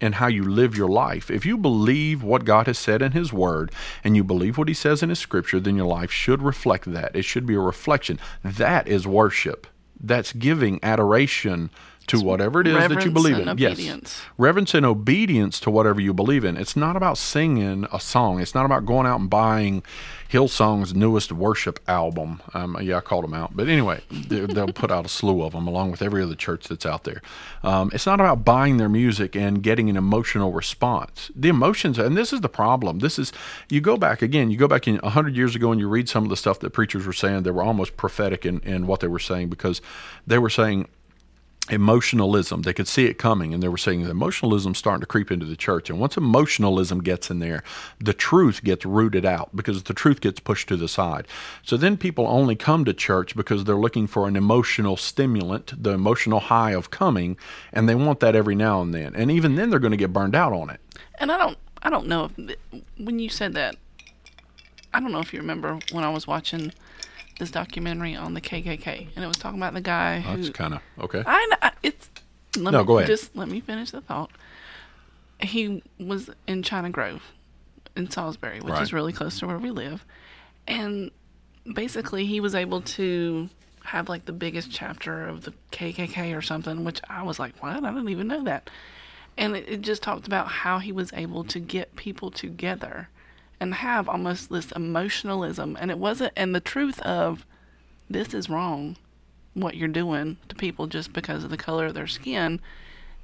and 0.06 0.16
how 0.16 0.28
you 0.28 0.44
live 0.44 0.78
your 0.78 0.88
life. 0.88 1.32
If 1.32 1.46
you 1.46 1.58
believe 1.58 2.22
what 2.22 2.46
God 2.46 2.68
has 2.68 2.78
said 2.78 3.02
in 3.02 3.14
His 3.14 3.34
Word 3.34 3.72
and 4.04 4.16
you 4.16 4.24
believe 4.24 4.58
what 4.58 4.68
He 4.68 4.74
says 4.74 5.02
in 5.02 5.10
His 5.10 5.20
Scripture, 5.20 5.60
then 5.60 5.76
your 5.76 5.88
life 5.88 6.12
should 6.12 6.42
reflect 6.42 6.92
that. 6.94 7.16
It 7.16 7.26
should 7.26 7.46
be 7.46 7.56
a 7.56 7.60
reflection. 7.60 8.20
That 8.44 8.88
is 8.88 9.08
worship. 9.08 9.68
That's 10.00 10.34
giving 10.34 10.80
adoration 10.84 11.72
to 12.08 12.20
whatever 12.22 12.62
it 12.62 12.68
is 12.68 12.88
that 12.88 13.04
you 13.04 13.12
believe 13.12 13.38
in. 13.38 13.50
Obedience. 13.50 14.18
Yes. 14.18 14.22
Reverence 14.38 14.74
and 14.74 14.86
obedience 14.86 15.60
to 15.62 15.72
whatever 15.72 16.00
you 16.00 16.14
believe 16.14 16.44
in. 16.44 16.58
It's 16.58 16.76
not 16.76 16.96
about 16.96 17.18
singing 17.18 17.88
a 17.92 18.00
song. 18.00 18.40
It's 18.40 18.54
not 18.54 18.66
about 18.66 18.86
going 18.86 19.08
out 19.08 19.20
and 19.20 19.30
buying 19.30 19.84
Hillsong's 20.28 20.94
newest 20.94 21.32
worship 21.32 21.80
album. 21.88 22.42
Um, 22.54 22.78
yeah, 22.82 22.98
I 22.98 23.02
called 23.02 23.24
them 23.24 23.34
out. 23.34 23.56
But 23.56 23.68
anyway, 23.68 24.02
they'll 24.12 24.74
put 24.74 24.92
out 24.92 25.06
a 25.06 25.10
slew 25.10 25.44
of 25.44 25.54
them 25.54 25.68
along 25.68 25.92
with 25.92 26.02
every 26.02 26.22
other 26.24 26.36
church 26.36 26.68
that's 26.68 26.86
out 26.86 27.04
there. 27.04 27.22
Um, 27.64 27.90
it's 27.94 28.06
not 28.06 28.20
about 28.20 28.44
buying 28.44 28.78
their 28.78 28.90
music 28.90 29.36
and 29.36 29.62
getting 29.64 29.90
an 29.90 29.98
emotional 29.98 30.52
response. 30.52 31.32
The 31.36 31.50
emotions, 31.50 31.98
and 31.98 32.18
this 32.18 32.34
is 32.34 32.42
the 32.42 32.50
problem. 32.50 33.00
This 33.00 33.18
is, 33.18 33.32
you 33.70 33.82
go 33.82 33.98
back 33.98 34.22
again, 34.22 34.52
you 34.52 34.58
go 34.58 34.68
back 34.68 34.88
in 34.88 34.98
100 34.98 35.36
years 35.36 35.56
ago 35.56 35.72
and 35.72 35.80
you 35.80 35.88
read 35.88 36.10
some 36.10 36.24
of 36.24 36.30
the 36.30 36.38
stuff 36.38 36.60
that 36.60 36.72
preachers 36.72 37.06
were 37.06 37.14
saying, 37.14 37.44
they 37.44 37.52
were 37.52 37.64
almost 37.64 37.96
prophetic 37.96 38.46
in, 38.46 38.60
in 38.62 38.88
what 38.88 39.00
they 39.00 39.08
were 39.08 39.20
saying 39.20 39.50
because 39.50 39.82
they 40.28 40.38
were 40.40 40.50
saying, 40.50 40.88
emotionalism. 41.70 42.62
They 42.62 42.74
could 42.74 42.88
see 42.88 43.06
it 43.06 43.18
coming, 43.18 43.54
and 43.54 43.62
they 43.62 43.68
were 43.68 43.78
saying 43.78 44.04
that 44.04 44.12
emotionalism 44.12 44.76
starting 44.76 45.02
to 45.02 45.08
creep 45.08 45.32
into 45.32 45.46
the 45.46 45.56
church. 45.56 45.90
And 45.90 46.00
once 46.00 46.18
emotionalism 46.18 47.02
gets 47.02 47.32
in 47.32 47.40
there, 47.40 47.64
the 48.00 48.14
truth 48.14 48.64
gets 48.64 48.86
rooted 48.86 49.26
out 49.26 49.56
because 49.56 49.84
the 49.84 49.94
truth 49.94 50.22
gets 50.22 50.40
pushed 50.40 50.68
to 50.70 50.78
the 50.78 50.88
side. 50.88 51.28
So 51.64 51.78
then 51.78 51.98
people 51.98 52.28
only 52.28 52.56
come 52.56 52.86
to 52.86 52.94
church 52.94 53.36
because 53.36 53.64
they're 53.64 53.76
looking 53.76 54.08
for 54.08 54.28
an 54.28 54.36
emotional 54.36 54.98
stimulant, 54.98 55.82
the 55.82 55.92
emotional 55.92 56.40
high 56.40 56.72
of 56.72 56.92
coming, 56.92 57.38
and 57.74 57.90
they 57.90 57.96
want 57.96 58.20
that 58.20 58.36
every 58.36 58.56
now 58.56 58.82
and 58.82 58.94
then. 58.94 59.16
And 59.16 59.32
even 59.32 59.56
then, 59.56 59.70
they're 59.70 59.80
going 59.80 59.92
to 59.92 59.98
get 59.98 60.14
burned 60.14 60.36
out 60.36 60.54
on 60.54 60.70
it. 60.70 60.80
And 61.20 61.32
I 61.32 61.38
don't, 61.38 61.58
I 61.82 61.90
don't 61.90 62.08
know 62.08 62.30
if 62.38 62.58
when 62.98 63.20
you 63.20 63.30
said 63.30 63.54
that, 63.54 63.76
I 64.94 65.00
don't 65.00 65.12
know 65.12 65.20
if 65.20 65.34
you 65.34 65.40
remember 65.40 65.80
when 65.92 66.04
I 66.04 66.10
was 66.10 66.28
watching 66.28 66.72
this 67.40 67.52
documentary 67.52 68.16
on 68.16 68.34
the 68.34 68.42
KKK, 68.42 69.08
and 69.16 69.24
it 69.24 69.28
was 69.28 69.38
talking 69.38 69.60
about 69.60 69.74
the 69.74 69.82
guy 69.82 70.20
who. 70.20 70.38
That's 70.38 70.50
kind 70.50 70.76
of 70.76 70.82
okay. 71.00 71.24
I 71.26 71.46
know 71.52 71.70
it's. 71.84 72.10
Let 72.58 72.72
no, 72.72 72.80
me, 72.80 72.86
go 72.86 72.98
ahead. 72.98 73.08
Just 73.08 73.36
let 73.36 73.50
me 73.50 73.60
finish 73.60 73.92
the 73.92 74.02
thought. 74.02 74.32
He 75.40 75.84
was 76.00 76.30
in 76.48 76.64
China 76.64 76.90
Grove, 76.90 77.34
in 77.96 78.10
Salisbury, 78.10 78.62
which 78.62 78.74
right. 78.74 78.82
is 78.82 78.94
really 78.94 79.12
close 79.12 79.40
to 79.40 79.48
where 79.48 79.58
we 79.58 79.72
live, 79.72 80.06
and 80.68 81.12
basically 81.74 82.26
he 82.26 82.40
was 82.40 82.56
able 82.56 82.82
to 82.82 83.50
have 83.84 84.10
like 84.10 84.26
the 84.26 84.34
biggest 84.34 84.72
chapter 84.72 85.28
of 85.28 85.44
the 85.44 85.54
KKK 85.72 86.36
or 86.36 86.42
something, 86.42 86.84
which 86.84 87.02
I 87.10 87.24
was 87.24 87.40
like, 87.40 87.62
what? 87.62 87.84
I 87.84 87.92
didn't 87.92 88.10
even 88.10 88.28
know 88.28 88.44
that. 88.44 88.70
And 89.38 89.56
it, 89.56 89.68
it 89.68 89.82
just 89.82 90.02
talked 90.02 90.28
about 90.28 90.48
how 90.48 90.80
he 90.80 90.92
was 90.92 91.12
able 91.14 91.44
to 91.46 91.60
get 91.60 91.96
people 91.96 92.32
together 92.32 93.10
and 93.66 93.74
have 93.74 94.08
almost 94.08 94.52
this 94.52 94.72
emotionalism. 94.74 95.76
And 95.82 95.90
it 95.90 95.98
wasn't, 95.98 96.34
and 96.36 96.54
the 96.54 96.60
truth 96.60 97.02
of 97.02 97.48
this 98.08 98.32
is 98.32 98.48
wrong, 98.48 98.96
what 99.56 99.76
you're 99.76 99.88
doing 99.88 100.38
to 100.50 100.56
people 100.56 100.86
just 100.86 101.12
because 101.14 101.44
of 101.44 101.50
the 101.50 101.58
color 101.58 101.88
of 101.88 101.96
their 101.96 102.06
skin. 102.06 102.62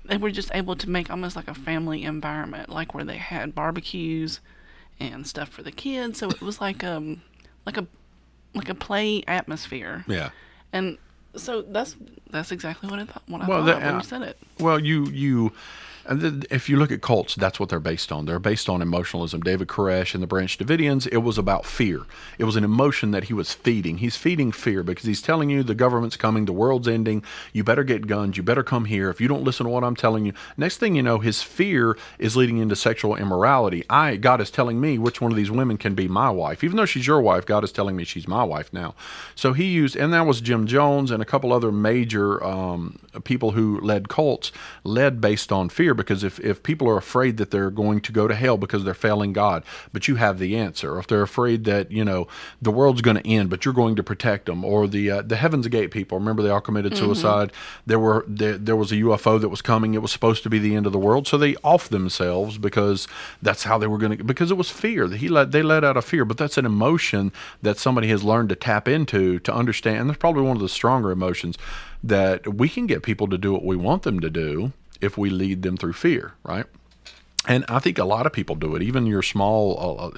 They 0.03 0.17
were 0.17 0.31
just 0.31 0.50
able 0.55 0.75
to 0.77 0.89
make 0.89 1.12
almost 1.12 1.36
like 1.36 1.48
a 1.48 1.53
family 1.53 2.03
environment, 2.03 2.69
like 2.69 2.95
where 2.95 3.03
they 3.03 3.17
had 3.17 3.53
barbecues 3.53 4.39
and 5.00 5.27
stuff 5.27 5.50
for 5.50 5.62
the 5.62 5.71
kids. 5.71 6.17
So 6.17 6.29
it 6.29 6.41
was 6.41 6.60
like 6.60 6.83
um 6.83 7.21
like 7.67 7.77
a 7.77 7.86
like 8.55 8.67
a 8.67 8.74
play 8.74 9.24
atmosphere. 9.27 10.03
Yeah. 10.07 10.31
And 10.74 10.98
so 11.36 11.62
that's 11.62 11.95
that's 12.31 12.51
exactly 12.51 12.89
what 12.89 12.98
I 12.98 13.05
thought 13.05 13.21
what 13.27 13.43
I 13.43 13.48
well, 13.48 13.63
thought 13.63 13.79
the, 13.79 13.86
when 13.86 13.95
uh, 13.95 13.98
you 13.98 14.03
said 14.03 14.21
it. 14.24 14.38
Well, 14.60 14.79
you 14.79 15.05
you 15.05 15.51
if 16.12 16.70
you 16.70 16.77
look 16.77 16.91
at 16.91 17.01
cults, 17.01 17.36
that's 17.36 17.60
what 17.60 17.70
they're 17.70 17.80
based 17.80 18.12
on. 18.12 18.25
They're 18.25 18.39
based 18.39 18.68
on 18.70 18.82
emotionalism. 18.82 19.41
David 19.41 19.68
Koresh 19.68 20.13
and 20.13 20.22
the 20.22 20.27
Branch 20.27 20.58
Davidians, 20.58 21.08
it 21.12 21.20
was 21.20 21.38
about 21.38 21.65
fear. 21.65 22.01
It 22.38 22.44
was 22.44 22.56
an 22.56 22.63
emotion 22.63 23.12
that 23.12 23.25
he 23.25 23.34
was 23.34 23.53
feeding. 23.53 23.98
He's 24.00 24.18
feeding 24.18 24.51
fear 24.51 24.84
because 24.84 25.06
he's 25.06 25.22
telling 25.22 25.50
you 25.50 25.63
the 25.63 25.75
government's 25.75 26.18
coming, 26.18 26.46
the 26.46 26.53
world's 26.53 26.88
ending. 26.88 27.24
You 27.53 27.63
better 27.63 27.84
get 27.84 28.08
guns. 28.08 28.38
You 28.38 28.44
better 28.44 28.63
come 28.63 28.86
here. 28.86 29.10
If 29.10 29.22
you 29.22 29.27
don't 29.27 29.44
listen 29.44 29.65
to 29.65 29.72
what 29.72 29.84
I'm 29.84 29.96
telling 29.96 30.25
you, 30.25 30.34
next 30.58 30.77
thing 30.77 30.96
you 30.96 31.03
know, 31.03 31.20
his 31.20 31.41
fear 31.41 31.98
is 32.20 32.36
leading 32.36 32.58
into 32.58 32.75
sexual 32.75 33.15
immorality. 33.15 33.84
I 33.89 34.18
God 34.18 34.41
is 34.41 34.51
telling 34.51 34.82
me 34.82 34.98
which 34.98 35.22
one 35.22 35.32
of 35.32 35.38
these 35.38 35.51
women 35.51 35.77
can 35.77 35.96
be 35.96 36.08
my 36.08 36.30
wife, 36.30 36.63
even 36.63 36.77
though 36.77 36.86
she's 36.86 37.08
your 37.08 37.22
wife. 37.22 37.46
God 37.46 37.63
is 37.63 37.72
telling 37.72 37.96
me 37.96 38.03
she's 38.03 38.27
my 38.27 38.44
wife 38.44 38.72
now. 38.74 38.96
So 39.36 39.53
he 39.53 39.65
used, 39.65 39.96
and 39.96 40.13
that 40.13 40.25
was 40.25 40.41
Jim 40.41 40.68
Jones 40.68 41.12
and 41.12 41.22
a 41.22 41.25
couple 41.25 41.53
other 41.53 41.72
major 41.72 42.44
um, 42.44 43.00
people 43.24 43.51
who 43.51 43.80
led 43.82 44.10
cults, 44.10 44.51
led 44.84 45.22
based 45.22 45.51
on 45.51 45.70
fear 45.70 45.94
because 46.01 46.24
if, 46.24 46.39
if 46.39 46.63
people 46.63 46.88
are 46.88 46.98
afraid 46.98 47.38
that 47.38 47.51
they're 47.51 47.70
going 47.70 48.01
to 48.01 48.12
go 48.12 48.27
to 48.27 48.36
hell 48.36 48.58
because 48.58 48.84
they're 48.84 48.93
failing 48.93 49.34
God, 49.34 49.63
but 49.93 50.08
you 50.08 50.15
have 50.15 50.39
the 50.39 50.58
answer, 50.58 50.96
or 50.96 51.00
if 51.00 51.08
they're 51.08 51.22
afraid 51.22 51.63
that 51.65 51.91
you 51.91 52.03
know 52.03 52.27
the 52.62 52.72
world's 52.72 53.01
going 53.01 53.17
to 53.17 53.27
end, 53.27 53.50
but 53.50 53.65
you're 53.65 53.74
going 53.74 53.96
to 53.96 54.03
protect 54.03 54.46
them, 54.46 54.63
or 54.63 54.88
the 54.88 55.10
uh, 55.10 55.22
the 55.22 55.36
Heaven's 55.36 55.67
Gate 55.67 55.91
people, 55.91 56.17
remember 56.17 56.43
they 56.43 56.50
all 56.50 56.62
committed 56.62 56.93
mm-hmm. 56.93 57.05
suicide. 57.05 57.50
Mm-hmm. 57.50 57.81
There 57.86 58.00
were 58.00 58.25
there, 58.27 58.58
there 58.58 58.75
was 58.75 58.91
a 58.91 58.96
UFO 58.96 59.39
that 59.39 59.50
was 59.50 59.62
coming. 59.62 59.93
It 59.93 60.01
was 60.01 60.12
supposed 60.12 60.43
to 60.43 60.50
be 60.50 60.60
the 60.60 60.75
end 60.75 60.86
of 60.86 60.91
the 60.91 61.00
world, 61.00 61.27
so 61.27 61.38
they 61.38 61.55
off 61.63 61.89
themselves 61.89 62.58
because 62.58 63.08
that's 63.41 63.63
how 63.63 63.77
they 63.77 63.88
were 63.88 63.98
going 63.98 64.17
to 64.17 64.24
because 64.24 64.51
it 64.51 64.58
was 64.58 64.70
fear 64.70 65.08
that 65.08 65.17
he 65.17 65.27
let 65.27 65.51
they 65.51 65.62
let 65.62 65.84
out 65.84 65.98
a 65.98 66.01
fear, 66.01 66.25
but 66.25 66.38
that's 66.38 66.58
an 66.58 66.65
emotion 66.65 67.31
that 67.62 67.77
somebody 67.77 68.08
has 68.10 68.24
learned 68.24 68.50
to 68.50 68.55
tap 68.55 68.88
into 68.88 69.39
to 69.39 69.53
understand. 69.53 70.01
And 70.01 70.10
that's 70.10 70.20
probably 70.20 70.43
one 70.43 70.55
of 70.55 70.62
the 70.62 70.70
stronger 70.70 71.12
emotions 71.12 71.58
that 72.03 72.55
we 72.55 72.67
can 72.67 72.88
get 72.88 73.03
people 73.03 73.27
to 73.27 73.38
do 73.38 73.53
what 73.53 73.63
we 73.63 73.75
want 73.75 74.03
them 74.03 74.20
to 74.20 74.29
do 74.29 74.74
if 75.01 75.17
we 75.17 75.29
lead 75.29 75.62
them 75.63 75.77
through 75.77 75.93
fear, 75.93 76.34
right? 76.43 76.65
And 77.48 77.65
I 77.67 77.79
think 77.79 77.98
a 77.98 78.05
lot 78.05 78.25
of 78.25 78.34
people 78.34 78.55
do 78.55 78.75
it. 78.75 78.81
Even 78.81 79.05
your 79.05 79.24
small, 79.24 79.77
uh, 79.79 80.08
uh 80.08 80.12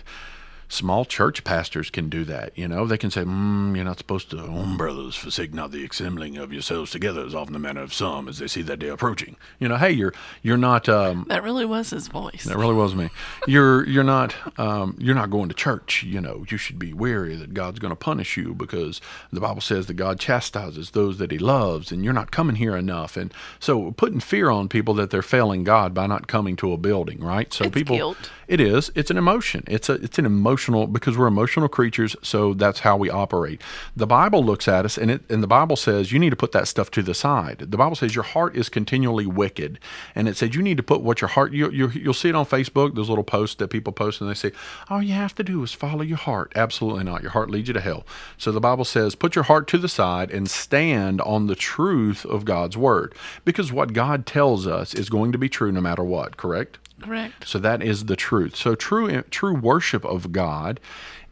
small 0.68 1.06
church 1.06 1.44
pastors 1.44 1.90
can 1.90 2.10
do 2.10 2.24
that. 2.26 2.58
You 2.58 2.68
know, 2.68 2.86
they 2.86 2.98
can 2.98 3.12
say, 3.12 3.24
mm, 3.24 3.76
"You're 3.76 3.86
not 3.86 3.98
supposed 3.98 4.30
to, 4.32 4.42
oh, 4.42 4.76
brothers, 4.78 5.16
forsake 5.16 5.54
not 5.54 5.72
the 5.72 5.86
assembling 5.86 6.38
of 6.38 6.52
yourselves 6.52 6.92
together, 6.92 7.26
as 7.26 7.36
often 7.36 7.54
the 7.54 7.60
manner 7.60 7.82
of 7.82 7.94
some, 7.94 8.28
as 8.28 8.40
they 8.40 8.48
see 8.48 8.62
that 8.64 8.80
day 8.80 8.90
approaching." 8.90 9.36
You 9.60 9.68
know, 9.68 9.78
hey, 9.78 9.92
you're 9.92 10.14
you're 10.42 10.58
not. 10.58 10.90
Um, 10.90 11.26
that 11.30 11.44
really 11.44 11.66
was 11.66 11.92
his 11.92 12.08
voice. 12.08 12.44
That 12.46 12.58
really 12.58 12.74
was 12.74 12.96
me. 12.96 13.10
You're 13.48 13.88
you're 13.88 14.04
not 14.04 14.36
um, 14.60 14.96
you're 15.00 15.16
not 15.16 15.30
going 15.30 15.50
to 15.50 15.56
church. 15.56 16.04
You 16.04 16.22
know, 16.22 16.46
you 16.50 16.58
should 16.58 16.80
be 16.80 16.94
wary 16.94 17.36
that 17.36 17.54
God's 17.54 17.80
going 17.80 17.92
to 17.92 17.96
punish 17.96 18.38
you 18.38 18.54
because 18.54 19.02
the 19.32 19.40
Bible 19.40 19.62
says 19.62 19.86
that 19.88 19.94
God 19.96 20.20
chastises 20.20 20.92
those 20.92 21.18
that 21.18 21.32
He 21.32 21.38
loves, 21.38 21.92
and 21.92 22.04
you're 22.04 22.14
not 22.14 22.32
coming 22.32 22.56
here 22.56 22.76
enough. 22.76 23.18
And 23.18 23.34
so, 23.60 23.92
putting 23.92 24.20
fear 24.20 24.50
on 24.50 24.70
people 24.70 24.94
that 24.96 25.10
they're 25.10 25.22
failing 25.22 25.64
God 25.64 25.94
by 25.94 26.08
not 26.08 26.28
coming 26.28 26.56
to 26.58 26.74
a 26.74 26.78
building, 26.78 27.20
right? 27.20 27.54
So 27.54 27.66
it's 27.66 27.74
people, 27.74 27.96
guilt. 27.96 28.32
it 28.48 28.60
is. 28.60 28.92
It's 28.96 29.12
an 29.12 29.18
emotion. 29.18 29.64
It's 29.68 29.90
a 29.90 29.94
it's 29.94 30.18
an 30.18 30.26
emotion 30.26 30.63
emotional 30.68 30.88
because 30.88 31.18
we're 31.18 31.28
emotional 31.28 31.68
creatures, 31.68 32.16
so 32.22 32.54
that's 32.54 32.80
how 32.82 32.98
we 32.98 33.10
operate. 33.10 33.62
The 33.96 34.08
Bible 34.08 34.44
looks 34.44 34.68
at 34.68 34.86
us 34.86 34.98
and 34.98 35.12
it 35.12 35.22
and 35.30 35.44
the 35.44 35.48
Bible 35.48 35.76
says 35.76 36.12
you 36.12 36.20
need 36.20 36.32
to 36.32 36.36
put 36.36 36.52
that 36.52 36.68
stuff 36.68 36.92
to 36.92 37.02
the 37.02 37.14
side. 37.14 37.60
The 37.60 37.78
Bible 37.78 37.96
says 37.96 38.16
your 38.16 38.24
heart 38.24 38.56
is 38.56 38.70
continually 38.70 39.26
wicked, 39.26 39.80
and 40.16 40.28
it 40.28 40.38
says 40.38 40.56
you 40.56 40.62
need 40.62 40.78
to 40.78 40.84
put 40.84 41.02
what 41.02 41.22
your 41.22 41.30
heart. 41.30 41.54
You, 41.54 41.70
you 41.72 41.90
you'll 41.90 42.14
see 42.14 42.30
it 42.30 42.36
on 42.36 42.46
Facebook. 42.46 42.96
Those 42.96 43.10
little 43.10 43.24
posts 43.24 43.56
that 43.58 43.70
people 43.70 43.94
post, 43.94 44.22
and 44.22 44.30
they 44.30 44.34
say 44.34 44.52
all 44.90 45.02
you 45.02 45.14
have 45.14 45.36
to 45.36 45.44
do 45.44 45.64
is 45.64 45.74
follow 45.74 46.02
your 46.02 46.18
heart. 46.18 46.52
Absolutely 46.56 47.04
not. 47.04 47.22
Your 47.22 47.32
heart 47.32 47.50
leads 47.50 47.68
you 47.68 47.74
to 47.74 47.82
hell. 47.82 48.06
So 48.38 48.52
the 48.52 48.62
Bible 48.62 48.86
says 48.86 49.16
put 49.16 49.36
your 49.36 49.46
heart 49.46 49.68
to 49.70 49.78
the 49.78 49.90
side 49.90 50.32
and 50.32 50.50
stand 50.50 51.22
on 51.22 51.48
the 51.48 51.56
truth 51.56 52.26
of 52.26 52.46
God's 52.46 52.78
word, 52.78 53.14
because 53.46 53.72
what 53.72 53.94
God 53.94 54.26
tells 54.26 54.68
us 54.68 54.94
is 54.94 55.10
going 55.10 55.32
to 55.32 55.38
be 55.38 55.50
true 55.50 55.72
no 55.72 55.82
matter 55.82 56.04
what. 56.04 56.38
Correct. 56.38 56.78
Correct. 57.04 57.48
So 57.48 57.60
that 57.60 57.84
is 57.84 58.06
the 58.06 58.16
truth. 58.16 58.56
So 58.56 58.76
true 58.76 59.22
true 59.24 59.56
worship 59.56 60.06
of 60.06 60.32
God 60.32 60.80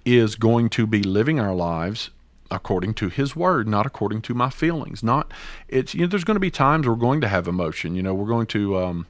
is 0.06 0.36
going 0.36 0.70
to 0.70 0.86
be 0.86 1.02
living 1.02 1.40
our 1.40 1.56
lives 1.56 2.10
according 2.50 2.94
to 2.94 3.08
his 3.08 3.34
word 3.34 3.66
not 3.66 3.86
according 3.86 4.22
to 4.22 4.34
my 4.34 4.50
feelings 4.50 5.02
not 5.02 5.32
it's 5.70 5.94
you 5.94 6.02
know 6.02 6.08
there's 6.08 6.26
going 6.26 6.36
to 6.36 6.40
be 6.40 6.52
times 6.52 6.86
we're 6.86 6.96
going 6.96 7.22
to 7.22 7.28
have 7.30 7.48
emotion 7.48 7.96
you 7.96 8.04
know 8.04 8.14
we're 8.14 8.28
going 8.28 8.46
to 8.46 8.78
um, 8.78 9.08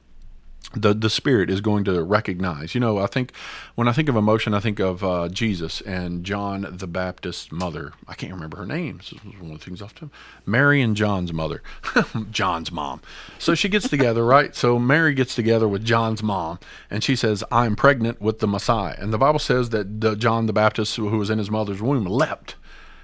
the 0.74 0.94
the 0.94 1.10
spirit 1.10 1.50
is 1.50 1.60
going 1.60 1.84
to 1.84 2.02
recognize. 2.02 2.74
You 2.74 2.80
know, 2.80 2.98
I 2.98 3.06
think 3.06 3.32
when 3.74 3.88
I 3.88 3.92
think 3.92 4.08
of 4.08 4.16
emotion, 4.16 4.54
I 4.54 4.60
think 4.60 4.78
of 4.78 5.04
uh, 5.04 5.28
Jesus 5.28 5.80
and 5.82 6.24
John 6.24 6.66
the 6.70 6.86
Baptist's 6.86 7.52
mother. 7.52 7.92
I 8.08 8.14
can't 8.14 8.32
remember 8.32 8.56
her 8.58 8.66
name. 8.66 8.98
This 8.98 9.12
was 9.12 9.22
one 9.38 9.52
of 9.52 9.58
the 9.58 9.64
things 9.64 9.82
off 9.82 9.94
to 9.96 10.10
Mary 10.46 10.80
and 10.80 10.96
John's 10.96 11.32
mother, 11.32 11.62
John's 12.30 12.72
mom. 12.72 13.02
So 13.38 13.54
she 13.54 13.68
gets 13.68 13.88
together, 13.88 14.24
right? 14.24 14.54
So 14.54 14.78
Mary 14.78 15.14
gets 15.14 15.34
together 15.34 15.68
with 15.68 15.84
John's 15.84 16.22
mom, 16.22 16.58
and 16.90 17.04
she 17.04 17.16
says, 17.16 17.44
"I'm 17.52 17.76
pregnant 17.76 18.20
with 18.20 18.38
the 18.38 18.48
Messiah." 18.48 18.96
And 18.98 19.12
the 19.12 19.18
Bible 19.18 19.40
says 19.40 19.70
that 19.70 20.00
the 20.00 20.16
John 20.16 20.46
the 20.46 20.52
Baptist, 20.52 20.96
who 20.96 21.18
was 21.18 21.30
in 21.30 21.38
his 21.38 21.50
mother's 21.50 21.82
womb, 21.82 22.06
leapt 22.06 22.56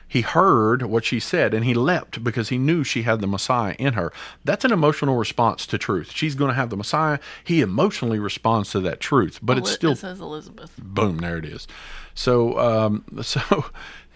He 0.09 0.23
heard 0.23 0.83
what 0.83 1.05
she 1.05 1.21
said 1.21 1.55
and 1.55 1.65
he 1.65 1.75
leapt 1.75 2.25
because 2.25 2.49
he 2.49 2.59
knew 2.59 2.83
she 2.83 3.03
had 3.03 3.21
the 3.21 3.27
Messiah 3.27 3.77
in 3.79 3.93
her. 3.93 4.13
That's 4.45 4.65
an 4.65 4.73
emotional 4.73 5.17
response 5.17 5.67
to 5.67 5.79
truth. 5.79 6.11
She's 6.13 6.35
going 6.35 6.49
to 6.49 6.55
have 6.55 6.71
the 6.71 6.77
Messiah. 6.77 7.19
He 7.45 7.61
emotionally 7.61 8.19
responds 8.19 8.71
to 8.71 8.81
that 8.81 9.01
truth, 9.01 9.39
but 9.43 9.59
it's 9.59 9.71
still 9.71 9.93
it 9.93 9.99
says 9.99 10.21
Elizabeth. 10.21 10.73
boom 10.79 11.19
there 11.19 11.37
it 11.37 11.45
is 11.45 11.67
so 12.19 12.59
um, 12.59 13.05
so 13.23 13.67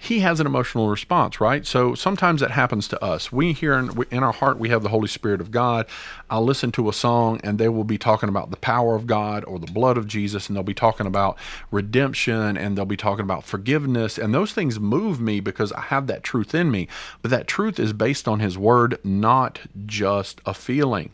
he 0.02 0.18
has 0.18 0.40
an 0.40 0.46
emotional 0.46 0.88
response 0.88 1.40
right? 1.40 1.64
So 1.64 1.94
sometimes 1.94 2.40
that 2.40 2.50
happens 2.50 2.88
to 2.88 3.02
us. 3.04 3.30
We 3.30 3.52
hear 3.52 3.74
in, 3.74 4.04
in 4.10 4.24
our 4.24 4.32
heart 4.32 4.58
we 4.58 4.68
have 4.68 4.82
the 4.82 4.88
holy 4.88 5.06
spirit 5.06 5.40
of 5.40 5.52
god. 5.52 5.86
I'll 6.28 6.44
listen 6.44 6.72
to 6.72 6.88
a 6.88 6.92
song 6.92 7.40
and 7.44 7.56
they 7.56 7.68
will 7.68 7.84
be 7.84 7.98
talking 7.98 8.28
about 8.28 8.50
the 8.50 8.56
power 8.56 8.96
of 8.96 9.06
god 9.06 9.44
or 9.44 9.60
the 9.60 9.70
blood 9.70 9.96
of 9.96 10.08
jesus 10.08 10.48
and 10.48 10.56
they'll 10.56 10.64
be 10.64 10.74
talking 10.74 11.06
about 11.06 11.38
redemption 11.70 12.56
and 12.56 12.76
they'll 12.76 12.84
be 12.84 12.96
talking 12.96 13.22
about 13.22 13.44
forgiveness 13.44 14.18
and 14.18 14.34
those 14.34 14.52
things 14.52 14.80
move 14.80 15.20
me 15.20 15.38
because 15.38 15.72
i 15.72 15.80
have 15.80 16.08
that 16.08 16.24
truth 16.24 16.52
in 16.52 16.72
me. 16.72 16.88
But 17.20 17.30
that 17.30 17.46
truth 17.46 17.78
is 17.78 17.92
based 17.92 18.26
on 18.26 18.40
his 18.40 18.58
word 18.58 18.98
not 19.04 19.60
just 19.86 20.40
a 20.44 20.52
feeling. 20.52 21.10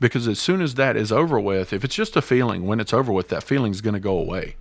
Because 0.00 0.26
as 0.26 0.38
soon 0.38 0.62
as 0.62 0.76
that 0.76 0.96
is 0.96 1.12
over 1.12 1.38
with 1.38 1.74
if 1.74 1.84
it's 1.84 1.94
just 1.94 2.16
a 2.16 2.22
feeling 2.22 2.66
when 2.66 2.80
it's 2.80 2.94
over 2.94 3.12
with 3.12 3.28
that 3.28 3.42
feeling 3.42 3.72
is 3.72 3.82
going 3.82 3.94
to 3.94 4.00
go 4.00 4.16
away. 4.16 4.56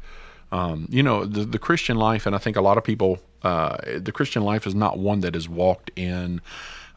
Um, 0.51 0.87
you 0.89 1.03
know 1.03 1.23
the, 1.25 1.45
the 1.45 1.59
christian 1.59 1.95
life 1.95 2.25
and 2.25 2.35
i 2.35 2.39
think 2.39 2.57
a 2.57 2.61
lot 2.61 2.79
of 2.79 2.83
people 2.83 3.19
uh, 3.43 3.77
the 3.97 4.11
christian 4.11 4.43
life 4.43 4.65
is 4.67 4.75
not 4.75 4.97
one 4.97 5.19
that 5.21 5.35
is 5.35 5.47
walked 5.49 5.91
in 5.95 6.41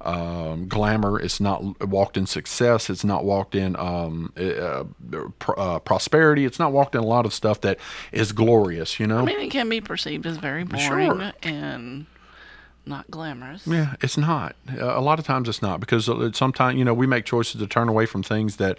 um, 0.00 0.66
glamour 0.66 1.20
it's 1.20 1.38
not 1.40 1.86
walked 1.88 2.16
in 2.16 2.26
success 2.26 2.90
it's 2.90 3.04
not 3.04 3.24
walked 3.24 3.54
in 3.54 3.76
um, 3.76 4.32
uh, 4.36 4.82
pr- 5.38 5.58
uh, 5.58 5.78
prosperity 5.78 6.44
it's 6.44 6.58
not 6.58 6.72
walked 6.72 6.94
in 6.96 7.00
a 7.02 7.06
lot 7.06 7.24
of 7.24 7.32
stuff 7.32 7.60
that 7.60 7.78
is 8.10 8.32
glorious 8.32 8.98
you 8.98 9.06
know 9.06 9.18
I 9.18 9.24
mean, 9.24 9.40
it 9.40 9.50
can 9.50 9.68
be 9.68 9.80
perceived 9.80 10.26
as 10.26 10.38
very 10.38 10.64
boring 10.64 10.86
Sure. 10.88 11.32
and 11.44 12.06
not 12.84 13.08
glamorous. 13.12 13.64
Yeah, 13.64 13.94
it's 14.00 14.16
not. 14.18 14.56
A 14.76 15.00
lot 15.00 15.20
of 15.20 15.24
times 15.24 15.48
it's 15.48 15.62
not 15.62 15.78
because 15.78 16.10
sometimes 16.36 16.76
you 16.76 16.84
know 16.84 16.92
we 16.92 17.06
make 17.06 17.24
choices 17.24 17.60
to 17.60 17.66
turn 17.68 17.88
away 17.88 18.06
from 18.06 18.24
things 18.24 18.56
that 18.56 18.76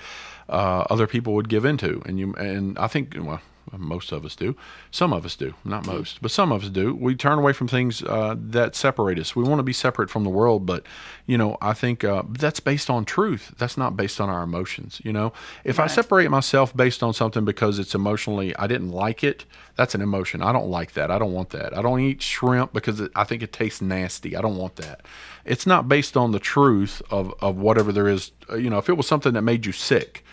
uh, 0.50 0.84
other 0.90 1.08
people 1.08 1.34
would 1.36 1.48
give 1.48 1.64
into, 1.64 2.02
and 2.06 2.20
you 2.20 2.34
and 2.34 2.78
I 2.78 2.88
think 2.88 3.16
well 3.18 3.40
most 3.78 4.12
of 4.12 4.26
us 4.26 4.36
do, 4.36 4.56
some 4.92 5.14
of 5.14 5.26
us 5.26 5.36
do, 5.36 5.54
not 5.64 5.86
most, 5.86 6.22
but 6.22 6.32
some 6.32 6.52
of 6.52 6.64
us 6.64 6.70
do. 6.70 6.94
We 6.96 7.16
turn 7.16 7.40
away 7.40 7.54
from 7.54 7.68
things 7.68 8.04
uh, 8.04 8.36
that 8.38 8.76
separate 8.76 9.18
us. 9.20 9.36
We 9.36 9.44
want 9.44 9.60
to 9.60 9.64
be 9.64 9.74
separate 9.74 10.10
from 10.10 10.24
the 10.24 10.30
world, 10.30 10.66
but 10.66 10.86
you 11.26 11.38
know 11.38 11.58
I 11.62 11.74
think 11.74 12.04
uh, 12.04 12.24
that's 12.30 12.60
based 12.60 12.90
on 12.90 13.06
truth. 13.06 13.54
That's 13.58 13.78
not 13.78 13.96
based 13.96 14.20
on 14.20 14.30
our 14.30 14.44
emotions. 14.44 15.02
You 15.04 15.14
know, 15.14 15.34
if 15.64 15.80
I 15.80 15.88
separate 15.88 16.30
myself 16.30 16.76
based 16.76 17.02
on 17.04 17.14
something 17.14 17.46
because 17.46 17.80
it's 17.80 17.96
emotionally 17.96 18.56
I 18.58 18.68
didn't 18.68 18.92
like 18.92 19.24
it, 19.24 19.46
that's 19.76 19.96
an 19.96 20.02
emotion. 20.02 20.42
I 20.42 20.52
don't 20.52 20.70
like 20.70 20.94
that. 20.94 21.10
I 21.10 21.18
don't 21.18 21.34
want 21.34 21.50
that. 21.52 21.76
I 21.76 21.82
don't 21.82 22.00
eat 22.00 22.22
shrimp 22.22 22.74
because 22.74 23.00
it, 23.00 23.12
I 23.16 23.24
think 23.24 23.42
it 23.42 23.52
tastes 23.54 23.82
nasty. 23.82 24.36
I 24.36 24.42
don't 24.42 24.58
want 24.58 24.76
that. 24.76 25.02
It's 25.46 25.66
not 25.66 25.88
based 25.88 26.16
on 26.16 26.32
the 26.32 26.40
truth 26.40 27.02
of, 27.10 27.34
of 27.42 27.58
whatever 27.58 27.92
there 27.92 28.08
is. 28.08 28.32
Uh, 28.50 28.56
You 28.56 28.70
know, 28.70 28.78
if 28.78 28.90
it 28.90 28.94
was 28.98 29.08
something 29.08 29.34
that 29.34 29.42
made 29.42 29.66
you 29.66 29.72
sick, 29.72 30.24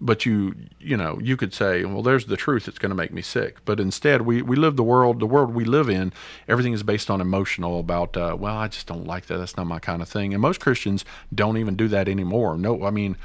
but 0.00 0.24
you 0.24 0.54
you 0.78 0.96
know 0.96 1.18
you 1.22 1.36
could 1.36 1.52
say, 1.52 1.84
well, 1.84 2.02
there's 2.02 2.26
the 2.26 2.36
truth. 2.36 2.68
It's 2.68 2.78
going 2.78 2.90
to 2.90 2.96
make 2.96 3.12
me 3.12 3.22
sick. 3.22 3.64
But 3.64 3.80
instead, 3.80 4.22
we 4.22 4.42
we 4.42 4.56
live 4.56 4.76
the 4.76 4.82
world. 4.82 5.20
The 5.20 5.26
world 5.26 5.54
we 5.54 5.64
live 5.64 5.88
in, 5.88 6.12
everything 6.46 6.72
is 6.72 6.82
based 6.82 7.10
on 7.10 7.20
emotional. 7.20 7.80
About 7.80 8.16
uh, 8.16 8.36
well, 8.38 8.56
I 8.56 8.68
just 8.68 8.86
don't 8.86 9.06
like 9.06 9.26
that. 9.26 9.38
That's 9.38 9.56
not 9.56 9.66
my 9.66 9.78
kind 9.78 10.02
of 10.02 10.08
thing. 10.08 10.32
And 10.32 10.42
most 10.42 10.60
Christians 10.60 11.04
don't 11.34 11.56
even 11.56 11.76
do 11.76 11.88
that 11.88 12.08
anymore. 12.08 12.56
No, 12.56 12.84
I 12.84 12.90
mean. 12.90 13.16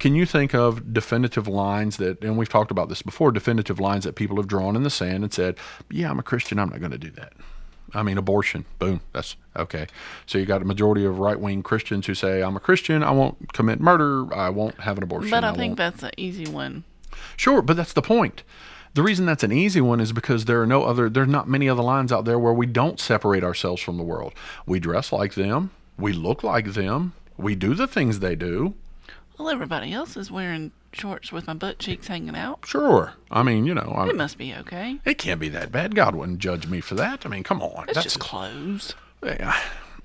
Can 0.00 0.16
you 0.16 0.26
think 0.26 0.52
of 0.52 0.92
definitive 0.92 1.46
lines 1.46 1.98
that, 1.98 2.20
and 2.24 2.36
we've 2.36 2.48
talked 2.48 2.72
about 2.72 2.88
this 2.88 3.02
before, 3.02 3.30
definitive 3.30 3.78
lines 3.78 4.02
that 4.02 4.16
people 4.16 4.36
have 4.38 4.48
drawn 4.48 4.74
in 4.74 4.82
the 4.82 4.90
sand 4.90 5.22
and 5.22 5.32
said, 5.32 5.56
Yeah, 5.88 6.10
I'm 6.10 6.18
a 6.18 6.24
Christian, 6.24 6.58
I'm 6.58 6.70
not 6.70 6.80
going 6.80 6.90
to 6.90 6.98
do 6.98 7.10
that. 7.10 7.34
I 7.94 8.02
mean, 8.02 8.18
abortion, 8.18 8.64
boom, 8.78 9.00
that's 9.12 9.36
okay. 9.56 9.86
So 10.26 10.38
you 10.38 10.44
got 10.44 10.62
a 10.62 10.64
majority 10.64 11.04
of 11.04 11.18
right 11.18 11.38
wing 11.38 11.62
Christians 11.62 12.06
who 12.06 12.14
say, 12.14 12.42
I'm 12.42 12.56
a 12.56 12.60
Christian, 12.60 13.02
I 13.02 13.12
won't 13.12 13.52
commit 13.52 13.80
murder, 13.80 14.32
I 14.34 14.50
won't 14.50 14.80
have 14.80 14.96
an 14.96 15.04
abortion. 15.04 15.30
But 15.30 15.44
I 15.44 15.48
won't. 15.48 15.58
think 15.58 15.78
that's 15.78 16.02
an 16.02 16.10
easy 16.16 16.46
one. 16.46 16.84
Sure, 17.36 17.62
but 17.62 17.76
that's 17.76 17.92
the 17.92 18.02
point. 18.02 18.42
The 18.94 19.02
reason 19.02 19.26
that's 19.26 19.44
an 19.44 19.52
easy 19.52 19.80
one 19.80 20.00
is 20.00 20.12
because 20.12 20.46
there 20.46 20.60
are 20.62 20.66
no 20.66 20.84
other, 20.84 21.08
there's 21.08 21.28
not 21.28 21.48
many 21.48 21.68
other 21.68 21.82
lines 21.82 22.12
out 22.12 22.24
there 22.24 22.38
where 22.38 22.52
we 22.52 22.66
don't 22.66 22.98
separate 22.98 23.44
ourselves 23.44 23.82
from 23.82 23.98
the 23.98 24.02
world. 24.02 24.32
We 24.66 24.80
dress 24.80 25.12
like 25.12 25.34
them, 25.34 25.70
we 25.98 26.12
look 26.12 26.42
like 26.42 26.72
them, 26.72 27.12
we 27.36 27.54
do 27.54 27.74
the 27.74 27.86
things 27.86 28.20
they 28.20 28.36
do. 28.36 28.74
Well, 29.38 29.48
everybody 29.48 29.92
else 29.92 30.16
is 30.16 30.30
wearing 30.30 30.72
shorts 30.92 31.30
with 31.30 31.46
my 31.46 31.54
butt 31.54 31.78
cheeks 31.78 32.06
hanging 32.06 32.34
out. 32.36 32.60
Sure. 32.66 33.12
I 33.30 33.42
mean, 33.42 33.66
you 33.66 33.74
know, 33.74 33.92
I, 33.96 34.08
It 34.08 34.16
must 34.16 34.38
be 34.38 34.54
okay. 34.54 34.98
it 35.04 35.18
can't 35.18 35.40
be 35.40 35.48
that 35.50 35.70
bad. 35.70 35.94
God 35.94 36.14
wouldn't 36.14 36.38
judge 36.38 36.66
me 36.66 36.80
for 36.80 36.94
that. 36.94 37.26
I 37.26 37.28
mean, 37.28 37.42
come 37.42 37.60
on. 37.62 37.86
It's 37.88 38.02
just 38.02 38.18
clothes. 38.18 38.94
Yeah. 39.22 39.56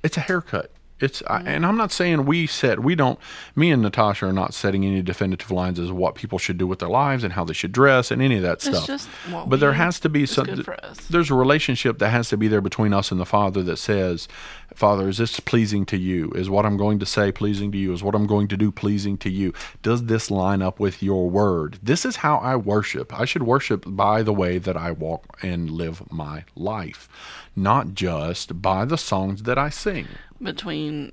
it's 0.03 0.17
a 0.17 0.21
haircut. 0.21 0.71
It's 1.01 1.21
I, 1.27 1.41
and 1.41 1.65
I'm 1.65 1.77
not 1.77 1.91
saying 1.91 2.25
we 2.25 2.47
set 2.47 2.79
we 2.81 2.95
don't. 2.95 3.19
Me 3.55 3.71
and 3.71 3.81
Natasha 3.81 4.27
are 4.27 4.33
not 4.33 4.53
setting 4.53 4.85
any 4.85 5.01
definitive 5.01 5.51
lines 5.51 5.79
as 5.79 5.91
what 5.91 6.15
people 6.15 6.37
should 6.37 6.57
do 6.57 6.67
with 6.67 6.79
their 6.79 6.89
lives 6.89 7.23
and 7.23 7.33
how 7.33 7.43
they 7.43 7.53
should 7.53 7.71
dress 7.71 8.11
and 8.11 8.21
any 8.21 8.37
of 8.37 8.43
that 8.43 8.53
It's 8.53 8.65
stuff. 8.67 8.87
just 8.87 9.09
but 9.47 9.59
there 9.59 9.73
has 9.73 9.99
to 10.01 10.09
be 10.09 10.23
is 10.23 10.31
some. 10.31 10.45
good 10.45 10.65
for 10.65 10.73
us. 10.85 10.97
There's 11.07 11.29
a 11.31 11.35
relationship 11.35 11.99
that 11.99 12.09
has 12.09 12.29
to 12.29 12.37
be 12.37 12.47
there 12.47 12.61
between 12.61 12.93
us 12.93 13.11
and 13.11 13.19
the 13.19 13.25
Father 13.25 13.63
that 13.63 13.77
says, 13.77 14.27
"Father, 14.73 15.09
is 15.09 15.17
this 15.17 15.39
pleasing 15.39 15.85
to 15.87 15.97
you? 15.97 16.29
Is 16.35 16.49
what 16.49 16.65
I'm 16.65 16.77
going 16.77 16.99
to 16.99 17.05
say 17.05 17.31
pleasing 17.31 17.71
to 17.71 17.77
you? 17.77 17.93
Is 17.93 18.03
what 18.03 18.15
I'm 18.15 18.27
going 18.27 18.47
to 18.49 18.57
do 18.57 18.71
pleasing 18.71 19.17
to 19.19 19.29
you? 19.29 19.53
Does 19.81 20.05
this 20.05 20.29
line 20.29 20.61
up 20.61 20.79
with 20.79 21.01
your 21.01 21.29
word? 21.29 21.79
This 21.81 22.05
is 22.05 22.17
how 22.17 22.37
I 22.37 22.55
worship. 22.55 23.17
I 23.19 23.25
should 23.25 23.43
worship 23.43 23.83
by 23.87 24.21
the 24.23 24.33
way 24.33 24.57
that 24.59 24.77
I 24.77 24.91
walk 24.91 25.37
and 25.41 25.69
live 25.71 26.03
my 26.11 26.43
life, 26.55 27.09
not 27.55 27.93
just 27.93 28.61
by 28.61 28.85
the 28.85 28.97
songs 28.97 29.43
that 29.43 29.57
I 29.57 29.69
sing." 29.69 30.07
Between 30.41 31.11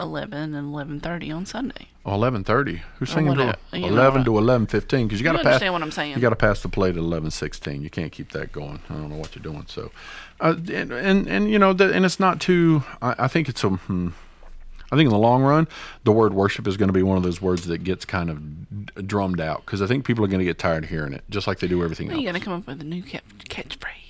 11 0.00 0.54
and 0.54 0.74
11.30 0.74 1.34
on 1.36 1.46
Sunday. 1.46 1.88
Oh, 2.06 2.12
eleven 2.14 2.44
thirty. 2.44 2.82
Who's 2.98 3.08
singing 3.10 3.34
to 3.36 3.56
you 3.72 3.86
eleven 3.86 4.24
to 4.26 4.36
eleven 4.36 4.66
fifteen? 4.66 5.06
Because 5.06 5.20
you 5.20 5.24
got 5.24 5.32
to 5.32 5.38
pass. 5.38 5.46
understand 5.46 5.72
what 5.72 5.82
I'm 5.82 5.90
saying. 5.90 6.14
You 6.14 6.20
got 6.20 6.30
to 6.30 6.36
pass 6.36 6.60
the 6.60 6.68
plate 6.68 6.90
at 6.90 6.98
eleven 6.98 7.30
sixteen. 7.30 7.80
You 7.80 7.88
can't 7.88 8.12
keep 8.12 8.32
that 8.32 8.52
going. 8.52 8.80
I 8.90 8.92
don't 8.92 9.08
know 9.08 9.16
what 9.16 9.34
you're 9.34 9.42
doing. 9.42 9.64
So, 9.68 9.90
uh, 10.38 10.54
and, 10.70 10.92
and 10.92 11.26
and 11.26 11.50
you 11.50 11.58
know, 11.58 11.72
the, 11.72 11.94
and 11.94 12.04
it's 12.04 12.20
not 12.20 12.42
too. 12.42 12.82
I, 13.00 13.14
I 13.20 13.28
think 13.28 13.48
it's 13.48 13.64
a. 13.64 13.70
Hmm, 13.70 14.08
I 14.92 14.96
think 14.96 15.06
in 15.06 15.12
the 15.12 15.18
long 15.18 15.44
run, 15.44 15.66
the 16.04 16.12
word 16.12 16.34
worship 16.34 16.68
is 16.68 16.76
going 16.76 16.88
to 16.88 16.92
be 16.92 17.02
one 17.02 17.16
of 17.16 17.22
those 17.22 17.40
words 17.40 17.64
that 17.68 17.78
gets 17.84 18.04
kind 18.04 18.28
of 18.28 18.84
d- 18.86 19.02
drummed 19.02 19.40
out 19.40 19.64
because 19.64 19.80
I 19.80 19.86
think 19.86 20.04
people 20.04 20.22
are 20.26 20.28
going 20.28 20.40
to 20.40 20.44
get 20.44 20.58
tired 20.58 20.84
of 20.84 20.90
hearing 20.90 21.14
it, 21.14 21.24
just 21.30 21.46
like 21.46 21.60
they 21.60 21.68
do 21.68 21.82
everything 21.82 22.08
Well, 22.08 22.16
else. 22.16 22.22
you 22.22 22.28
got 22.30 22.38
to 22.38 22.44
come 22.44 22.52
up 22.52 22.66
with 22.66 22.82
a 22.82 22.84
new 22.84 23.02
catch- 23.02 23.22
catchphrase. 23.48 24.03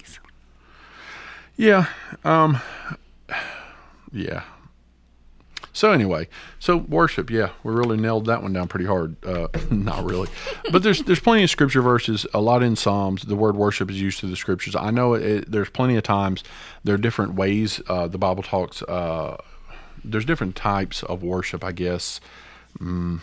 Yeah. 1.56 1.86
Um 2.24 2.60
yeah. 4.12 4.44
So 5.74 5.90
anyway, 5.90 6.28
so 6.60 6.76
worship, 6.76 7.30
yeah, 7.30 7.50
we 7.64 7.74
really 7.74 7.96
nailed 7.96 8.26
that 8.26 8.42
one 8.42 8.52
down 8.52 8.68
pretty 8.68 8.86
hard. 8.86 9.16
Uh, 9.24 9.48
not 9.70 10.04
really, 10.04 10.28
but 10.70 10.84
there's 10.84 11.02
there's 11.02 11.18
plenty 11.18 11.42
of 11.42 11.50
scripture 11.50 11.82
verses. 11.82 12.24
A 12.32 12.40
lot 12.40 12.62
in 12.62 12.76
Psalms, 12.76 13.22
the 13.22 13.34
word 13.34 13.56
worship 13.56 13.90
is 13.90 14.00
used 14.00 14.20
through 14.20 14.30
the 14.30 14.36
scriptures. 14.36 14.76
I 14.76 14.92
know 14.92 15.14
it, 15.14 15.50
there's 15.50 15.68
plenty 15.68 15.96
of 15.96 16.04
times 16.04 16.44
there 16.84 16.94
are 16.94 16.98
different 16.98 17.34
ways 17.34 17.82
uh, 17.88 18.06
the 18.06 18.18
Bible 18.18 18.44
talks. 18.44 18.82
Uh, 18.82 19.36
there's 20.04 20.24
different 20.24 20.54
types 20.54 21.02
of 21.02 21.24
worship, 21.24 21.64
I 21.64 21.72
guess. 21.72 22.20
Mm, 22.78 23.20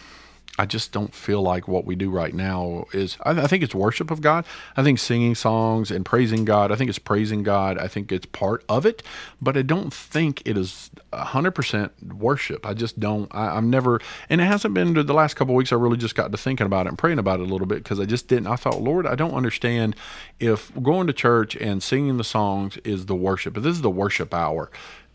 I 0.62 0.68
just 0.68 0.92
don't 0.92 1.12
feel 1.12 1.42
like 1.42 1.68
what 1.68 1.86
we 1.86 1.96
do 1.96 2.12
right 2.12 2.36
now 2.36 2.86
is. 2.94 3.18
I, 3.24 3.32
I 3.32 3.48
think 3.48 3.64
it's 3.64 3.74
worship 3.74 4.12
of 4.12 4.22
God. 4.22 4.46
I 4.78 4.84
think 4.84 5.00
singing 5.00 5.34
songs 5.34 5.90
and 5.90 6.06
praising 6.06 6.46
God. 6.46 6.72
I 6.72 6.76
think 6.76 6.88
it's 6.88 7.00
praising 7.00 7.42
God. 7.42 7.80
I 7.80 7.88
think 7.88 8.12
it's 8.12 8.28
part 8.28 8.64
of 8.70 8.86
it, 8.86 9.02
but 9.42 9.58
I 9.58 9.64
don't 9.64 9.92
think 9.92 10.44
it 10.46 10.60
is 10.60 10.92
hundred 11.12 11.54
percent 11.54 12.14
worship. 12.14 12.64
I 12.64 12.76
just 12.76 13.00
don't. 13.00 13.34
I, 13.34 13.58
I'm 13.58 13.72
never, 13.72 14.02
and 14.30 14.40
it 14.40 14.44
hasn't 14.44 14.76
been 14.76 14.94
the 14.94 15.14
last 15.16 15.34
couple 15.34 15.56
weeks. 15.56 15.72
I 15.72 15.78
really 15.78 15.98
just 15.98 16.14
got 16.14 16.32
to 16.32 16.38
thinking 16.38 16.68
about 16.68 16.86
it 16.86 16.90
and 16.90 16.98
praying 16.98 17.18
about 17.18 17.40
it 17.40 17.50
a 17.50 17.52
little 17.52 17.66
bit 17.66 17.84
because 17.84 18.00
I 18.00 18.06
just 18.06 18.28
didn't. 18.28 18.46
I 18.46 18.56
thought, 18.56 18.84
Lord, 18.84 19.08
I 19.08 19.16
don't 19.16 19.34
understand 19.34 19.96
if 20.40 20.72
going 20.84 21.08
to 21.08 21.14
church 21.14 21.56
and 21.56 21.82
singing 21.82 22.18
the 22.18 22.24
songs 22.24 22.78
is 22.84 23.08
the 23.08 23.16
worship. 23.16 23.58
If 23.58 23.64
this 23.64 23.78
is 23.78 23.82
the 23.82 23.90
worship 23.90 24.32
hour, 24.32 24.70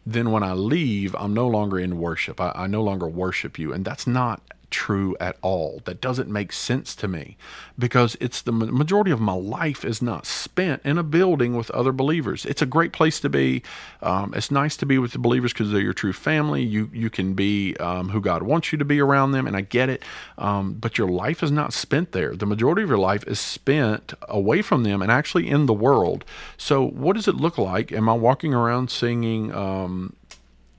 then 0.04 0.32
when 0.32 0.42
I 0.42 0.54
leave, 0.54 1.14
I'm 1.16 1.34
no 1.34 1.46
longer 1.46 1.78
in 1.78 1.98
worship. 2.00 2.40
I, 2.40 2.50
I 2.56 2.66
no 2.66 2.82
longer 2.82 3.06
worship 3.06 3.60
you, 3.60 3.72
and 3.72 3.84
that's 3.84 4.08
not 4.08 4.42
true 4.70 5.16
at 5.20 5.36
all. 5.42 5.82
That 5.84 6.00
doesn't 6.00 6.28
make 6.28 6.52
sense 6.52 6.94
to 6.96 7.08
me 7.08 7.36
because 7.78 8.16
it's 8.20 8.42
the 8.42 8.52
majority 8.52 9.10
of 9.10 9.20
my 9.20 9.34
life 9.34 9.84
is 9.84 10.00
not 10.00 10.26
spent 10.26 10.82
in 10.84 10.98
a 10.98 11.02
building 11.02 11.56
with 11.56 11.70
other 11.70 11.92
believers. 11.92 12.44
It's 12.44 12.62
a 12.62 12.66
great 12.66 12.92
place 12.92 13.20
to 13.20 13.28
be. 13.28 13.62
Um, 14.02 14.32
it's 14.34 14.50
nice 14.50 14.76
to 14.78 14.86
be 14.86 14.98
with 14.98 15.12
the 15.12 15.18
believers 15.18 15.52
because 15.52 15.70
they're 15.70 15.80
your 15.80 15.92
true 15.92 16.12
family. 16.12 16.62
You 16.62 16.90
you 16.92 17.10
can 17.10 17.34
be 17.34 17.76
um, 17.76 18.10
who 18.10 18.20
God 18.20 18.42
wants 18.42 18.72
you 18.72 18.78
to 18.78 18.84
be 18.84 19.00
around 19.00 19.32
them, 19.32 19.46
and 19.46 19.56
I 19.56 19.60
get 19.60 19.88
it. 19.88 20.02
Um, 20.38 20.74
but 20.74 20.98
your 20.98 21.08
life 21.08 21.42
is 21.42 21.50
not 21.50 21.72
spent 21.72 22.12
there. 22.12 22.34
The 22.34 22.46
majority 22.46 22.82
of 22.82 22.88
your 22.88 22.98
life 22.98 23.24
is 23.26 23.40
spent 23.40 24.14
away 24.28 24.62
from 24.62 24.82
them 24.82 25.02
and 25.02 25.10
actually 25.10 25.48
in 25.48 25.66
the 25.66 25.74
world. 25.74 26.24
So 26.56 26.86
what 26.86 27.16
does 27.16 27.28
it 27.28 27.36
look 27.36 27.58
like? 27.58 27.92
Am 27.92 28.08
I 28.08 28.14
walking 28.14 28.54
around 28.54 28.90
singing? 28.90 29.52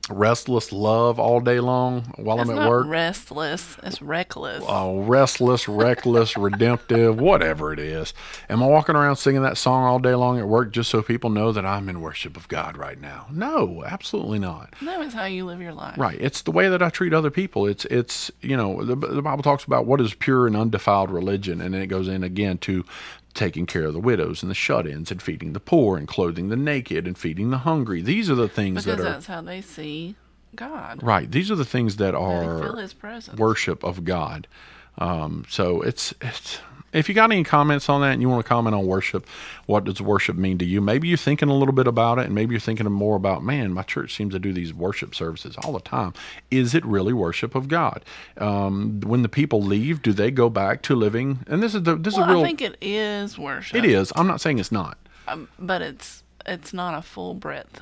Restless 0.10 0.72
love 0.72 1.20
all 1.20 1.41
day 1.41 1.60
long 1.60 2.04
while 2.15 2.39
I'm 2.39 2.50
at 2.50 2.56
not 2.56 2.70
work. 2.70 2.88
restless. 2.88 3.78
It's 3.84 4.02
reckless. 4.02 4.63
Oh, 4.67 5.00
restless, 5.02 5.67
reckless, 5.67 6.38
redemptive, 6.38 7.20
whatever 7.20 7.74
it 7.74 7.80
is. 7.80 8.13
Am 8.50 8.63
I 8.63 8.67
walking 8.67 8.96
around 8.96 9.17
singing 9.17 9.41
that 9.41 9.58
song 9.58 9.84
all 9.84 10.00
day 10.00 10.15
long 10.15 10.39
at 10.39 10.48
work 10.48 10.72
just 10.72 10.89
so 10.89 11.02
people 11.02 11.30
know 11.30 11.52
that 11.52 11.65
I'm 11.65 11.89
in 11.89 12.02
worship 12.02 12.38
of 12.38 12.48
God 12.48 12.78
right 12.78 13.00
now? 13.00 13.28
No, 13.32 13.84
absolutely 13.86 14.39
not. 14.39 14.74
that 14.82 15.02
is 15.02 15.13
how 15.13 15.26
you 15.26 15.46
live 15.46 15.62
your 15.62 15.74
life. 15.74 15.98
Right. 15.98 16.17
It's 16.22 16.41
the 16.41 16.52
way 16.52 16.70
that 16.70 16.82
I 16.82 16.89
treat 16.89 17.13
other 17.13 17.32
people. 17.32 17.65
It's 17.67 17.86
it's 17.86 18.32
you 18.41 18.56
know 18.56 18.84
the, 18.84 18.96
the 18.96 19.22
Bible 19.22 19.43
talks 19.43 19.65
about 19.65 19.86
what 19.86 20.00
is 20.02 20.13
pure 20.13 20.48
and 20.48 20.56
undefiled 20.56 21.12
religion, 21.12 21.60
and 21.62 21.74
then 21.74 21.82
it 21.82 21.88
goes 21.88 22.08
in 22.08 22.24
again 22.24 22.58
to 22.60 22.86
taking 23.38 23.65
care 23.65 23.86
of 23.86 23.93
the 23.93 24.00
widows 24.00 24.41
and 24.43 24.50
the 24.50 24.56
shut-ins, 24.56 25.12
and 25.12 25.21
feeding 25.21 25.54
the 25.54 25.60
poor, 25.62 25.97
and 25.97 26.08
clothing 26.08 26.50
the 26.50 26.56
naked, 26.58 27.08
and 27.08 27.17
feeding 27.17 27.50
the 27.52 27.60
hungry. 27.60 28.02
These 28.02 28.30
are 28.30 28.36
the 28.36 28.50
things 28.50 28.84
Because 28.84 28.97
that 29.00 29.08
are 29.08 29.12
that's 29.13 29.28
how 29.28 29.41
they 29.41 29.62
see 29.62 30.15
God. 30.56 31.02
right. 31.04 31.30
These 31.32 31.50
are 31.52 31.56
the 31.56 31.63
things 31.65 31.95
that 31.97 32.15
are 32.15 32.60
feel 32.62 32.76
His 32.78 32.93
presence. 32.93 33.38
worship 33.39 33.84
of 33.84 34.04
God. 34.04 34.47
Um, 34.97 35.45
so 35.47 35.82
it's 35.82 36.13
it's 36.21 36.60
if 36.93 37.10
you 37.10 37.15
got 37.15 37.32
any 37.32 37.43
comments 37.43 37.89
on 37.89 38.02
that 38.02 38.13
and 38.13 38.21
you 38.21 38.30
want 38.30 38.43
to 38.43 38.47
comment 38.47 38.76
on 38.76 38.86
worship, 38.86 39.28
what 39.65 39.84
does 39.84 40.02
worship 40.02 40.36
mean 40.36 40.58
to 40.58 40.65
you? 40.65 40.82
Maybe 40.82 41.08
you're 41.08 41.17
thinking 41.17 41.50
a 41.50 41.54
little 41.54 41.73
bit 41.73 41.88
about 41.88 42.19
it, 42.19 42.26
and 42.26 42.36
maybe 42.36 42.54
you're 42.54 42.60
thinking 42.60 42.89
more 42.91 43.15
about, 43.15 43.43
man, 43.43 43.73
my 43.73 43.84
church 43.84 44.15
seems 44.15 44.34
to 44.34 44.39
do 44.39 44.54
these 44.54 44.73
worship 44.73 45.13
services 45.13 45.56
all 45.63 45.73
the 45.73 45.82
time. 45.82 46.13
Is 46.50 46.73
it 46.73 46.86
really 46.86 47.13
worship 47.13 47.56
of 47.56 47.67
God? 47.67 48.04
Um, 48.38 49.02
when 49.02 49.21
the 49.21 49.30
people 49.30 49.62
leave, 49.62 50.02
do 50.02 50.13
they 50.13 50.32
go 50.32 50.50
back 50.50 50.82
to 50.84 50.95
living? 50.95 51.39
And 51.47 51.62
this 51.62 51.76
is 51.76 51.84
the 51.84 51.95
this 51.95 52.15
well, 52.15 52.23
is 52.23 52.30
real. 52.30 52.39
I 52.41 52.43
think 52.43 52.62
it 52.62 52.78
is 52.82 53.38
worship. 53.38 53.76
it 53.76 53.86
is. 53.86 54.13
I'm 54.15 54.28
not 54.28 54.41
saying 54.41 54.60
it's 54.60 54.71
not. 54.71 54.97
um, 55.28 55.50
but 55.60 55.82
it's 55.82 56.23
it's 56.45 56.73
not 56.73 56.97
a 56.97 57.02
full 57.02 57.34
breadth. 57.34 57.82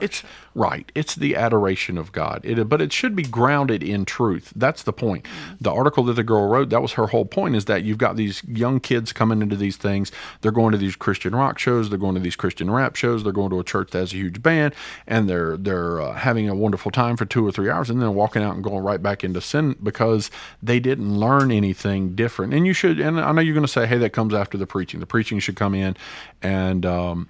It's 0.00 0.22
right. 0.54 0.90
It's 0.94 1.14
the 1.14 1.36
adoration 1.36 1.98
of 1.98 2.12
God. 2.12 2.40
It, 2.44 2.68
but 2.68 2.80
it 2.80 2.92
should 2.92 3.16
be 3.16 3.22
grounded 3.22 3.82
in 3.82 4.04
truth. 4.04 4.52
That's 4.54 4.82
the 4.82 4.92
point. 4.92 5.26
The 5.60 5.72
article 5.72 6.04
that 6.04 6.14
the 6.14 6.22
girl 6.22 6.48
wrote, 6.48 6.70
that 6.70 6.82
was 6.82 6.92
her 6.92 7.08
whole 7.08 7.24
point, 7.24 7.56
is 7.56 7.64
that 7.66 7.84
you've 7.84 7.98
got 7.98 8.16
these 8.16 8.42
young 8.44 8.80
kids 8.80 9.12
coming 9.12 9.42
into 9.42 9.56
these 9.56 9.76
things. 9.76 10.12
They're 10.40 10.52
going 10.52 10.72
to 10.72 10.78
these 10.78 10.96
Christian 10.96 11.34
rock 11.34 11.58
shows. 11.58 11.88
They're 11.88 11.98
going 11.98 12.14
to 12.14 12.20
these 12.20 12.36
Christian 12.36 12.70
rap 12.70 12.96
shows. 12.96 13.22
They're 13.22 13.32
going 13.32 13.50
to 13.50 13.60
a 13.60 13.64
church 13.64 13.90
that 13.90 13.98
has 13.98 14.12
a 14.12 14.16
huge 14.16 14.42
band, 14.42 14.74
and 15.06 15.28
they're 15.28 15.56
they're 15.56 16.00
uh, 16.00 16.14
having 16.14 16.48
a 16.48 16.54
wonderful 16.54 16.90
time 16.90 17.16
for 17.16 17.24
two 17.24 17.46
or 17.46 17.52
three 17.52 17.70
hours, 17.70 17.90
and 17.90 18.00
then 18.02 18.14
walking 18.14 18.42
out 18.42 18.54
and 18.54 18.64
going 18.64 18.82
right 18.82 19.02
back 19.02 19.24
into 19.24 19.40
sin 19.40 19.76
because 19.82 20.30
they 20.62 20.80
didn't 20.80 21.18
learn 21.18 21.50
anything 21.50 22.14
different. 22.14 22.52
And 22.52 22.66
you 22.66 22.72
should. 22.72 23.00
And 23.00 23.20
I 23.20 23.32
know 23.32 23.40
you're 23.40 23.54
going 23.54 23.66
to 23.66 23.72
say, 23.72 23.86
hey, 23.86 23.98
that 23.98 24.10
comes 24.10 24.34
after 24.34 24.58
the 24.58 24.66
preaching. 24.66 25.00
The 25.00 25.06
preaching 25.06 25.38
should 25.38 25.56
come 25.56 25.74
in, 25.74 25.96
and 26.42 26.84
um, 26.84 27.28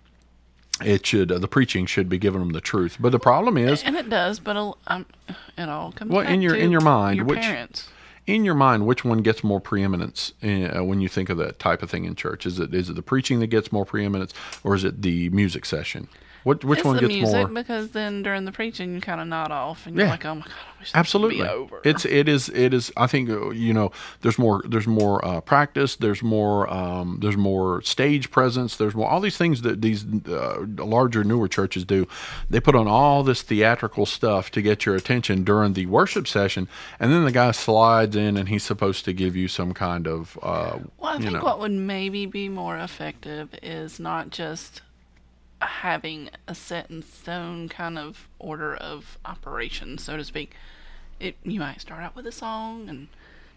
it 0.85 1.05
should 1.07 1.31
uh, 1.31 1.39
the 1.39 1.49
preaching 1.49 1.87
should 1.87 2.09
be 2.09 2.19
giving 2.19 2.41
them 2.41 2.53
the 2.53 2.61
truth. 2.61 2.97
But 2.99 3.11
the 3.13 3.19
problem 3.19 3.57
is, 3.59 3.83
and 3.83 3.97
it 3.97 4.09
does, 4.09 4.39
but 4.41 4.57
um, 4.87 5.07
it 5.59 5.69
all 5.69 5.93
comes 5.93 6.11
Well, 6.11 6.25
back 6.25 6.33
in 6.33 6.43
your- 6.43 6.55
to 6.55 6.61
in 6.61 6.71
your 6.71 6.81
mind, 6.81 7.17
your 7.17 7.27
which- 7.27 7.41
parents. 7.41 7.89
in 8.27 8.45
your 8.45 8.55
mind, 8.55 8.87
which 8.87 9.05
one 9.05 9.19
gets 9.19 9.43
more 9.45 9.61
preeminence 9.61 10.33
uh, 10.43 10.83
when 10.85 11.01
you 11.01 11.09
think 11.09 11.29
of 11.29 11.37
that 11.39 11.59
type 11.59 11.83
of 11.83 11.91
thing 11.91 12.05
in 12.05 12.15
church? 12.15 12.47
Is 12.47 12.59
it 12.59 12.73
is 12.75 12.89
it 12.89 12.95
the 12.95 13.03
preaching 13.03 13.41
that 13.41 13.49
gets 13.49 13.71
more 13.73 13.85
preeminence, 13.85 14.33
or 14.65 14.75
is 14.75 14.85
it 14.85 15.03
the 15.03 15.29
music 15.31 15.65
session? 15.65 16.09
What 16.45 16.65
which 16.65 16.81
it's 16.81 16.87
one 16.87 16.97
the 16.97 17.03
gets 17.03 17.13
music 17.15 17.35
more? 17.37 17.63
because 17.63 17.91
then 17.91 18.23
during 18.23 18.45
the 18.45 18.53
preaching 18.53 18.95
you 18.95 19.01
kind 19.01 19.21
of 19.21 19.27
nod 19.29 19.51
off 19.53 19.87
and 19.87 19.97
you're 19.97 20.07
Yeah. 20.07 20.11
like, 20.13 20.25
oh 20.25 20.35
my 20.37 20.41
god, 20.43 20.51
I 20.51 20.79
wish 20.81 20.89
this 20.91 20.97
Absolutely, 20.97 21.39
would 21.39 21.45
be 21.45 21.51
over. 21.51 21.81
it's 21.85 22.05
it 22.05 22.29
is 22.29 22.49
it 22.49 22.75
is. 22.75 22.93
I 22.97 23.07
think 23.07 23.31
uh, 23.31 23.51
you 23.51 23.73
know 23.73 23.93
there's 24.23 24.39
more 24.39 24.63
there's 24.69 24.87
more 24.89 25.25
uh, 25.25 25.41
practice. 25.41 25.95
There's 25.97 26.23
more 26.23 26.69
um, 26.73 27.19
there's 27.21 27.37
more 27.37 27.83
stage 27.83 28.31
presence. 28.31 28.77
There's 28.77 28.95
more 28.95 29.09
all 29.09 29.21
these 29.21 29.37
things 29.37 29.63
that 29.63 29.83
these 29.83 30.05
uh, 30.29 30.65
larger 30.79 31.23
newer 31.25 31.47
churches 31.49 31.85
do. 31.85 32.09
They 32.51 32.59
put 32.61 32.75
on 32.75 32.89
all 32.89 33.23
this 33.23 33.43
theatrical 33.43 34.07
stuff 34.07 34.51
to 34.53 34.63
get 34.63 34.85
your 34.85 34.97
attention 34.97 35.45
during 35.45 35.75
the 35.75 35.87
worship 35.87 36.27
session, 36.27 36.67
and 36.99 37.13
then 37.13 37.25
the 37.25 37.33
guy 37.33 37.53
slides 37.53 38.17
in 38.17 38.37
and 38.37 38.49
he's 38.49 38.65
supposed 38.65 39.05
to 39.05 39.13
give 39.13 39.37
you 39.37 39.47
some 39.49 39.73
kind 39.75 40.07
of 40.09 40.39
uh, 40.43 40.79
Well, 40.99 41.15
I 41.15 41.19
think 41.19 41.33
know. 41.35 41.41
what 41.43 41.61
would 41.61 41.71
maybe 41.71 42.27
be 42.27 42.49
more 42.49 42.77
effective 42.79 43.51
is 43.63 44.01
not 44.01 44.31
just 44.31 44.83
having 45.69 46.31
a 46.49 46.55
set 46.55 46.91
in 46.91 47.03
stone 47.03 47.69
kind 47.69 47.99
of 47.99 48.29
order 48.39 48.75
of 48.75 49.19
operations, 49.25 50.03
so 50.05 50.17
to 50.17 50.25
speak. 50.25 50.55
It 51.21 51.37
you 51.45 51.61
might 51.61 51.81
start 51.81 52.03
out 52.03 52.17
with 52.17 52.27
a 52.27 52.33
song 52.33 52.89
and 52.89 53.09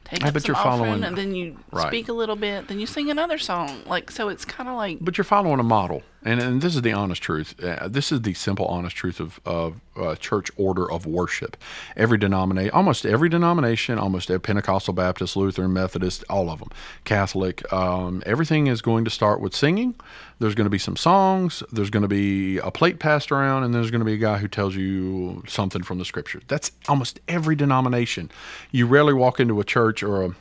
take 0.04 0.24
I 0.24 0.28
up 0.28 0.34
some 0.40 0.50
you're 0.50 0.56
offering, 0.58 0.78
following- 0.80 1.04
and 1.04 1.18
then 1.18 1.34
you 1.34 1.58
Right. 1.72 1.88
speak 1.88 2.08
a 2.10 2.14
little 2.14 2.36
bit, 2.36 2.68
then 2.68 2.80
you 2.80 2.86
sing 2.86 3.10
another 3.10 3.38
song. 3.40 3.82
Like 3.88 4.12
so, 4.12 4.30
it's 4.30 4.46
kind 4.46 4.70
of 4.70 4.76
like 4.76 5.00
but 5.02 5.18
you're 5.18 5.26
following 5.26 5.60
a 5.60 5.64
model, 5.64 6.04
and, 6.26 6.42
and 6.42 6.62
this 6.62 6.76
is 6.76 6.82
the 6.82 6.92
honest 6.92 7.22
truth. 7.22 7.56
Uh, 7.64 7.88
this 7.88 8.12
is 8.12 8.24
the 8.24 8.34
simple, 8.34 8.66
honest 8.66 8.96
truth 8.96 9.20
of, 9.20 9.40
of 9.46 9.80
uh, 9.96 10.16
church 10.16 10.50
order 10.58 10.92
of 10.92 11.06
worship. 11.06 11.56
Every 11.96 12.18
denomination, 12.18 12.72
almost 12.72 13.06
every 13.06 13.30
denomination, 13.30 14.00
almost 14.00 14.30
every 14.30 14.42
Pentecostal, 14.42 14.94
Baptist, 14.94 15.38
Lutheran, 15.38 15.72
Methodist, 15.72 16.24
all 16.30 16.50
of 16.50 16.60
them, 16.60 16.70
Catholic, 17.04 17.72
um, 17.72 18.24
everything 18.26 18.68
is 18.68 18.82
going 18.82 19.06
to 19.06 19.12
start 19.12 19.40
with 19.40 19.56
singing. 19.56 19.94
There's 20.40 20.56
going 20.56 20.66
to 20.66 20.72
be 20.72 20.80
some 20.80 20.98
songs. 20.98 21.64
There's 21.72 21.90
going 21.90 22.02
to 22.02 22.10
be 22.10 22.58
a 22.58 22.72
plate 22.72 23.00
passed 23.00 23.32
around, 23.32 23.64
and 23.64 23.74
there's 23.74 23.92
going 23.92 24.00
to 24.00 24.06
be 24.06 24.14
a 24.14 24.18
guy 24.18 24.40
who 24.40 24.48
tells 24.48 24.76
you 24.76 25.44
something 25.48 25.84
from 25.84 26.00
the 26.00 26.06
scripture. 26.06 26.42
That's 26.48 26.72
almost 26.90 27.20
every 27.28 27.56
denomination. 27.56 28.32
You 28.72 28.88
rarely 28.88 29.14
walk 29.14 29.40
into 29.40 29.60
a 29.60 29.64
church 29.64 30.04
or 30.04 30.24
a 30.24 30.36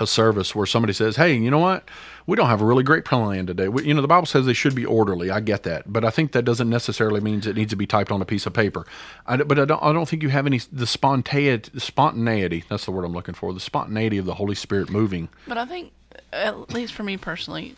a 0.00 0.06
service 0.06 0.54
where 0.54 0.66
somebody 0.66 0.92
says, 0.92 1.16
"Hey, 1.16 1.34
you 1.34 1.50
know 1.50 1.58
what? 1.58 1.88
We 2.26 2.36
don't 2.36 2.48
have 2.48 2.60
a 2.60 2.64
really 2.64 2.82
great 2.82 3.04
plan 3.04 3.46
today." 3.46 3.68
We, 3.68 3.84
you 3.84 3.94
know, 3.94 4.02
the 4.02 4.08
Bible 4.08 4.26
says 4.26 4.46
they 4.46 4.52
should 4.52 4.74
be 4.74 4.84
orderly. 4.84 5.30
I 5.30 5.40
get 5.40 5.62
that, 5.64 5.92
but 5.92 6.04
I 6.04 6.10
think 6.10 6.32
that 6.32 6.44
doesn't 6.44 6.68
necessarily 6.68 7.20
means 7.20 7.46
it 7.46 7.56
needs 7.56 7.70
to 7.70 7.76
be 7.76 7.86
typed 7.86 8.10
on 8.10 8.20
a 8.22 8.24
piece 8.24 8.46
of 8.46 8.52
paper. 8.52 8.86
I, 9.26 9.36
but 9.36 9.58
I 9.58 9.64
don't. 9.64 9.82
I 9.82 9.92
don't 9.92 10.08
think 10.08 10.22
you 10.22 10.28
have 10.30 10.46
any 10.46 10.60
the 10.72 10.86
spontaneity. 10.86 11.78
Spontaneity. 11.78 12.64
That's 12.68 12.84
the 12.84 12.90
word 12.90 13.04
I'm 13.04 13.12
looking 13.12 13.34
for. 13.34 13.52
The 13.52 13.60
spontaneity 13.60 14.18
of 14.18 14.26
the 14.26 14.34
Holy 14.34 14.54
Spirit 14.54 14.90
moving. 14.90 15.28
But 15.46 15.58
I 15.58 15.66
think, 15.66 15.92
at 16.32 16.70
least 16.70 16.92
for 16.92 17.02
me 17.02 17.16
personally, 17.16 17.76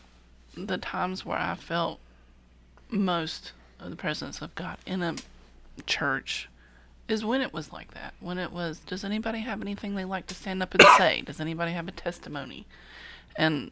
the 0.57 0.78
times 0.78 1.24
where 1.24 1.38
I 1.38 1.54
felt 1.54 2.00
most 2.90 3.52
of 3.81 3.90
the 3.90 3.96
presence 3.96 4.40
of 4.42 4.54
God 4.54 4.78
in 4.87 5.02
a 5.02 5.16
church 5.87 6.48
is 7.09 7.25
when 7.25 7.40
it 7.40 7.53
was 7.53 7.73
like 7.73 7.94
that. 7.94 8.14
When 8.21 8.38
it 8.38 8.53
was, 8.53 8.79
does 8.81 9.05
anybody 9.05 9.40
have 9.40 9.61
anything 9.62 9.94
they 9.94 10.05
like 10.05 10.27
to 10.29 10.35
stand 10.35 10.62
up 10.62 10.75
and 10.75 10.83
say? 10.99 11.23
Does 11.23 11.40
anybody 11.40 11.73
have 11.73 11.88
a 11.88 11.92
testimony? 11.92 12.66
And 13.37 13.71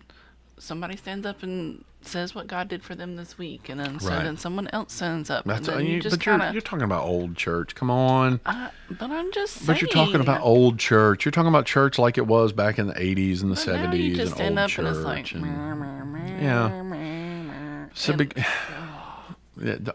somebody 0.59 0.97
stands 0.97 1.27
up 1.27 1.43
and 1.43 1.85
says 2.03 2.35
what 2.35 2.47
God 2.47 2.69
did 2.69 2.85
for 2.85 2.95
them 2.95 3.17
this 3.17 3.37
week, 3.37 3.69
and 3.69 3.81
then 3.81 3.99
so 3.99 4.11
then 4.11 4.37
someone 4.37 4.69
else 4.69 4.93
stands 4.95 5.29
up, 5.29 5.45
That's. 5.45 5.67
and 5.67 5.79
uh, 5.79 5.81
you 5.81 5.95
you, 5.97 6.01
just 6.01 6.17
but 6.19 6.25
you're 6.25 6.53
you're 6.53 6.61
talking 6.63 6.85
about 6.85 7.03
old 7.03 7.37
church. 7.37 7.75
Come 7.75 7.91
on. 7.91 8.41
But 8.45 9.11
I'm 9.11 9.33
just 9.33 9.55
saying. 9.55 9.67
But 9.67 9.81
you're 9.83 9.91
talking 9.91 10.21
about 10.21 10.41
old 10.43 10.79
church. 10.79 11.25
You're 11.25 11.33
talking 11.33 11.49
about 11.49 11.67
church 11.67 11.99
like 11.99 12.17
it 12.17 12.27
was 12.27 12.53
back 12.53 12.79
in 12.79 12.87
the 12.87 12.95
80s 12.95 13.43
and 13.43 13.51
the 13.51 13.57
But 13.57 13.67
now 13.75 13.91
70s 13.93 13.99
you 14.03 14.15
just 14.17 14.27
and 14.29 14.35
stand 14.37 14.51
old 14.53 14.59
up 14.61 14.71
church. 14.71 14.87
and 14.87 14.97
it's 14.97 15.05
like. 15.05 15.33
and- 15.33 15.43
"Meh, 15.43 15.75
meh, 15.75 16.05
meh, 16.05 16.43
Yeah. 16.43 16.69
meh, 16.83 17.43
meh," 17.83 17.87
So 17.95 18.13
and- 18.13 18.19
big. 18.35 18.45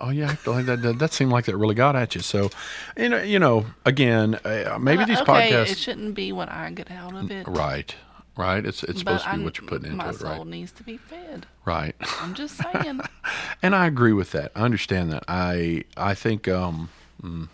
Oh 0.02 0.10
yeah, 0.10 0.36
that, 0.46 0.80
that. 0.82 1.00
That 1.00 1.14
seemed 1.14 1.32
like 1.32 1.46
that 1.46 1.56
really 1.56 1.76
got 1.76 1.96
at 1.96 2.16
you. 2.16 2.22
So, 2.22 2.50
you 2.98 3.10
know, 3.10 3.22
you 3.22 3.38
know, 3.40 3.66
again, 3.86 4.36
uh, 4.44 4.78
maybe 4.82 4.98
Well, 4.98 5.08
these 5.08 5.22
okay, 5.22 5.52
podcasts. 5.52 5.72
It 5.72 5.78
shouldn't 5.78 6.16
be 6.16 6.32
what 6.32 6.50
I 6.50 6.72
get 6.72 6.90
out 6.90 7.14
of 7.16 7.30
it. 7.30 7.48
right, 7.48 7.94
right. 8.36 8.66
It's 8.66 8.84
it's 8.84 9.04
but 9.04 9.20
supposed 9.20 9.24
to 9.26 9.30
be 9.30 9.32
I'm- 9.34 9.44
what 9.44 9.58
you're 9.60 9.68
putting 9.68 9.92
into 9.92 10.04
it. 10.04 10.08
right? 10.08 10.22
my 10.24 10.36
soul 10.36 10.46
needs 10.46 10.72
to 10.74 10.84
be 10.84 10.98
fed. 10.98 11.46
Right. 11.66 11.96
I'm 12.22 12.34
just 12.34 12.58
saying. 12.58 13.02
and 13.62 13.76
I 13.76 13.86
agree 13.86 14.14
with 14.14 14.32
that. 14.32 14.52
I 14.56 14.62
understand 14.62 15.12
that. 15.12 15.24
I 15.28 15.84
I 15.96 16.16
think 16.16 16.48
um, 16.48 16.90
mm, 17.22 17.48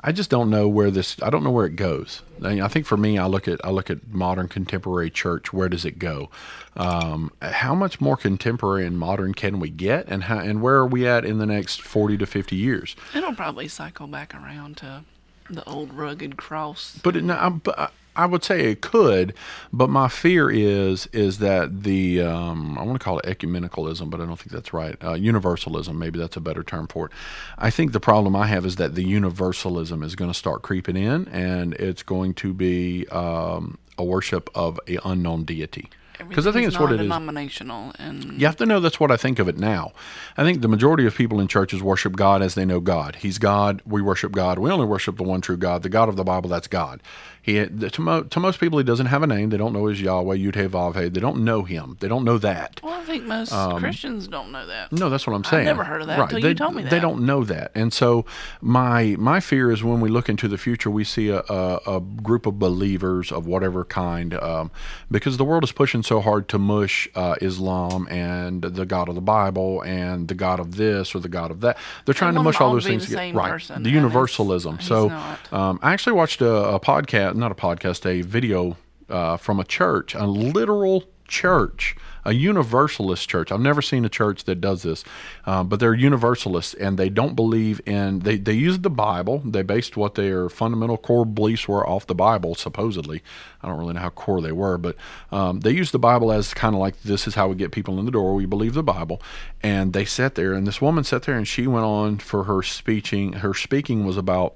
I 0.00 0.12
just 0.12 0.30
don't 0.30 0.48
know 0.48 0.68
where 0.68 0.90
this. 0.92 1.16
I 1.22 1.30
don't 1.30 1.42
know 1.42 1.50
where 1.50 1.66
it 1.66 1.74
goes. 1.74 2.22
I, 2.42 2.50
mean, 2.50 2.60
I 2.60 2.68
think 2.68 2.86
for 2.86 2.96
me, 2.96 3.18
I 3.18 3.26
look 3.26 3.48
at 3.48 3.60
I 3.64 3.70
look 3.70 3.90
at 3.90 4.12
modern 4.12 4.46
contemporary 4.48 5.10
church. 5.10 5.52
Where 5.52 5.68
does 5.68 5.84
it 5.84 5.98
go? 5.98 6.30
Um, 6.76 7.32
how 7.42 7.74
much 7.74 8.00
more 8.00 8.16
contemporary 8.16 8.86
and 8.86 8.96
modern 8.98 9.34
can 9.34 9.58
we 9.58 9.70
get, 9.70 10.06
and 10.06 10.24
how 10.24 10.38
and 10.38 10.62
where 10.62 10.76
are 10.76 10.86
we 10.86 11.06
at 11.06 11.24
in 11.24 11.38
the 11.38 11.46
next 11.46 11.82
forty 11.82 12.16
to 12.18 12.26
fifty 12.26 12.54
years? 12.56 12.94
It'll 13.14 13.34
probably 13.34 13.66
cycle 13.66 14.06
back 14.06 14.34
around 14.34 14.76
to 14.78 15.02
the 15.50 15.64
old 15.64 15.92
rugged 15.92 16.36
cross. 16.36 16.98
But 17.02 17.16
it, 17.16 17.24
no, 17.24 17.34
I- 17.34 17.48
but 17.48 17.92
I- 18.22 18.26
would 18.26 18.44
say 18.44 18.70
it 18.70 18.80
could, 18.82 19.32
but 19.72 19.88
my 19.90 20.08
fear 20.08 20.50
is 20.50 21.06
is 21.12 21.38
that 21.38 21.82
the 21.84 22.20
um, 22.22 22.78
I 22.78 22.82
want 22.82 22.98
to 23.00 23.04
call 23.04 23.18
it 23.20 23.26
ecumenicalism, 23.26 24.10
but 24.10 24.20
I 24.20 24.26
don't 24.26 24.36
think 24.38 24.50
that's 24.52 24.72
right. 24.72 24.96
Uh, 25.02 25.14
universalism, 25.14 25.98
maybe 25.98 26.18
that's 26.18 26.36
a 26.36 26.40
better 26.40 26.62
term 26.62 26.86
for 26.88 27.06
it. 27.06 27.12
I 27.56 27.70
think 27.70 27.92
the 27.92 28.00
problem 28.00 28.36
I 28.36 28.46
have 28.48 28.66
is 28.66 28.76
that 28.76 28.94
the 28.94 29.04
universalism 29.04 30.02
is 30.02 30.14
going 30.14 30.30
to 30.30 30.38
start 30.38 30.62
creeping 30.62 30.96
in, 30.96 31.28
and 31.28 31.74
it's 31.74 32.02
going 32.02 32.34
to 32.34 32.52
be 32.52 33.06
um, 33.08 33.78
a 33.96 34.04
worship 34.04 34.50
of 34.54 34.78
a 34.88 34.98
unknown 35.04 35.44
deity. 35.44 35.88
because 36.28 36.46
I 36.46 36.52
think 36.52 36.66
it's 36.66 36.78
what 36.78 36.90
it 36.92 37.00
is. 37.00 37.06
Denominational 37.06 37.92
and 37.98 38.40
You 38.40 38.46
have 38.46 38.56
to 38.56 38.66
know 38.66 38.80
that's 38.80 38.98
what 39.00 39.10
I 39.10 39.16
think 39.16 39.38
of 39.38 39.48
it 39.48 39.56
now. 39.56 39.92
I 40.36 40.42
think 40.42 40.60
the 40.62 40.68
majority 40.68 41.06
of 41.06 41.14
people 41.14 41.40
in 41.40 41.46
churches 41.48 41.82
worship 41.82 42.16
God 42.16 42.42
as 42.42 42.54
they 42.54 42.64
know 42.64 42.80
God. 42.80 43.16
He's 43.16 43.38
God. 43.38 43.82
We 43.86 44.02
worship 44.02 44.32
God. 44.32 44.58
We 44.58 44.70
only 44.70 44.86
worship 44.86 45.16
the 45.16 45.22
one 45.22 45.40
true 45.40 45.56
God, 45.56 45.82
the 45.82 45.88
God 45.88 46.08
of 46.08 46.16
the 46.16 46.24
Bible. 46.24 46.50
That's 46.50 46.66
God. 46.68 47.00
He 47.48 47.64
to, 47.66 48.00
mo- 48.02 48.22
to 48.24 48.40
most 48.40 48.60
people, 48.60 48.76
he 48.78 48.84
doesn't 48.84 49.06
have 49.06 49.22
a 49.22 49.26
name. 49.26 49.48
They 49.48 49.56
don't 49.56 49.72
know 49.72 49.86
his 49.86 50.00
Yahweh, 50.02 50.36
Yud 50.36 50.54
Hey 50.94 51.08
They 51.08 51.20
don't 51.20 51.44
know 51.44 51.62
him. 51.62 51.96
They 52.00 52.08
don't 52.08 52.24
know 52.24 52.36
that. 52.38 52.80
well, 52.82 52.92
I 53.00 53.04
think 53.04 53.24
most 53.24 53.52
Christians 53.78 54.28
don't 54.28 54.52
know 54.52 54.66
that. 54.66 54.92
Um, 54.92 54.98
No, 54.98 55.08
that's 55.08 55.26
what 55.26 55.32
I'm 55.34 55.44
saying. 55.44 55.66
I 55.66 55.70
never 55.70 55.84
heard 55.84 56.02
of 56.02 56.08
that 56.08 56.18
Right. 56.18 56.24
until 56.28 56.42
they, 56.42 56.48
you 56.50 56.54
told 56.54 56.74
me 56.74 56.82
that. 56.82 56.90
They 56.90 57.00
don't 57.00 57.24
know 57.24 57.44
that, 57.44 57.70
and 57.74 57.90
so 57.92 58.26
my 58.60 59.16
my 59.18 59.40
fear 59.40 59.70
is 59.72 59.82
when 59.82 60.00
we 60.00 60.08
look 60.10 60.28
into 60.28 60.46
the 60.48 60.58
future, 60.58 60.90
we 60.90 61.04
see 61.04 61.28
a, 61.30 61.40
a, 61.48 61.80
a 61.96 62.00
group 62.00 62.44
of 62.46 62.58
believers 62.58 63.32
of 63.32 63.46
whatever 63.46 63.84
kind, 63.84 64.34
um, 64.34 64.70
because 65.10 65.36
the 65.38 65.44
world 65.44 65.64
is 65.64 65.72
pushing 65.72 66.02
so 66.02 66.20
hard 66.20 66.48
to 66.48 66.58
mush 66.58 67.08
uh, 67.14 67.34
Islam 67.40 68.06
and 68.10 68.60
the 68.62 68.84
God 68.84 69.08
of 69.08 69.14
the 69.14 69.20
Bible 69.20 69.80
and 69.82 70.28
the 70.28 70.34
God 70.34 70.60
of 70.60 70.76
this 70.76 71.14
or 71.14 71.20
the 71.20 71.28
God 71.28 71.50
of 71.50 71.60
that. 71.60 71.78
They're 72.04 72.14
trying 72.14 72.34
to 72.34 72.42
mush 72.42 72.60
all 72.60 72.72
those 72.72 72.84
things 72.86 73.02
the 73.04 73.06
together. 73.08 73.22
same 73.22 73.36
Right. 73.36 73.50
person, 73.50 73.82
the 73.84 73.90
universalism. 73.90 74.78
he's 74.78 74.88
so 74.88 75.10
um, 75.52 75.78
I 75.82 75.92
actually 75.94 76.12
watched 76.14 76.40
a, 76.42 76.52
a 76.76 76.80
podcast, 76.80 77.36
not 77.38 77.52
a 77.52 77.54
podcast, 77.54 78.06
a 78.06 78.22
video 78.22 78.76
uh, 79.08 79.36
from 79.36 79.60
a 79.60 79.64
church, 79.64 80.14
a 80.14 80.26
literal 80.26 81.04
church, 81.28 81.94
a 82.24 82.32
universalist 82.32 83.28
church. 83.28 83.52
I've 83.52 83.60
never 83.60 83.80
seen 83.80 84.04
a 84.04 84.08
church 84.08 84.44
that 84.44 84.60
does 84.60 84.82
this, 84.82 85.04
um, 85.46 85.68
but 85.68 85.78
they're 85.78 85.94
universalists 85.94 86.74
and 86.74 86.98
they 86.98 87.08
don't 87.08 87.36
believe 87.36 87.80
in. 87.86 88.20
They 88.20 88.38
they 88.38 88.54
use 88.54 88.80
the 88.80 88.90
Bible. 88.90 89.42
They 89.44 89.62
based 89.62 89.96
what 89.96 90.14
their 90.14 90.48
fundamental 90.48 90.96
core 90.96 91.24
beliefs 91.24 91.68
were 91.68 91.86
off 91.88 92.06
the 92.06 92.14
Bible, 92.14 92.54
supposedly. 92.54 93.22
I 93.62 93.68
don't 93.68 93.78
really 93.78 93.94
know 93.94 94.00
how 94.00 94.10
core 94.10 94.40
they 94.40 94.52
were, 94.52 94.78
but 94.78 94.96
um, 95.30 95.60
they 95.60 95.70
use 95.70 95.92
the 95.92 95.98
Bible 95.98 96.32
as 96.32 96.52
kind 96.54 96.74
of 96.74 96.80
like 96.80 97.02
this 97.02 97.28
is 97.28 97.34
how 97.34 97.48
we 97.48 97.54
get 97.54 97.72
people 97.72 97.98
in 97.98 98.04
the 98.04 98.10
door. 98.10 98.34
We 98.34 98.46
believe 98.46 98.74
the 98.74 98.82
Bible, 98.82 99.22
and 99.62 99.92
they 99.92 100.04
sat 100.04 100.34
there, 100.34 100.54
and 100.54 100.66
this 100.66 100.80
woman 100.80 101.04
sat 101.04 101.22
there, 101.22 101.36
and 101.36 101.46
she 101.46 101.66
went 101.66 101.84
on 101.84 102.18
for 102.18 102.44
her 102.44 102.62
speaking. 102.62 103.34
Her 103.34 103.54
speaking 103.54 104.04
was 104.04 104.16
about 104.16 104.54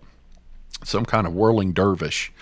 some 0.84 1.04
kind 1.04 1.26
of 1.26 1.34
whirling 1.34 1.72
dervish. 1.72 2.32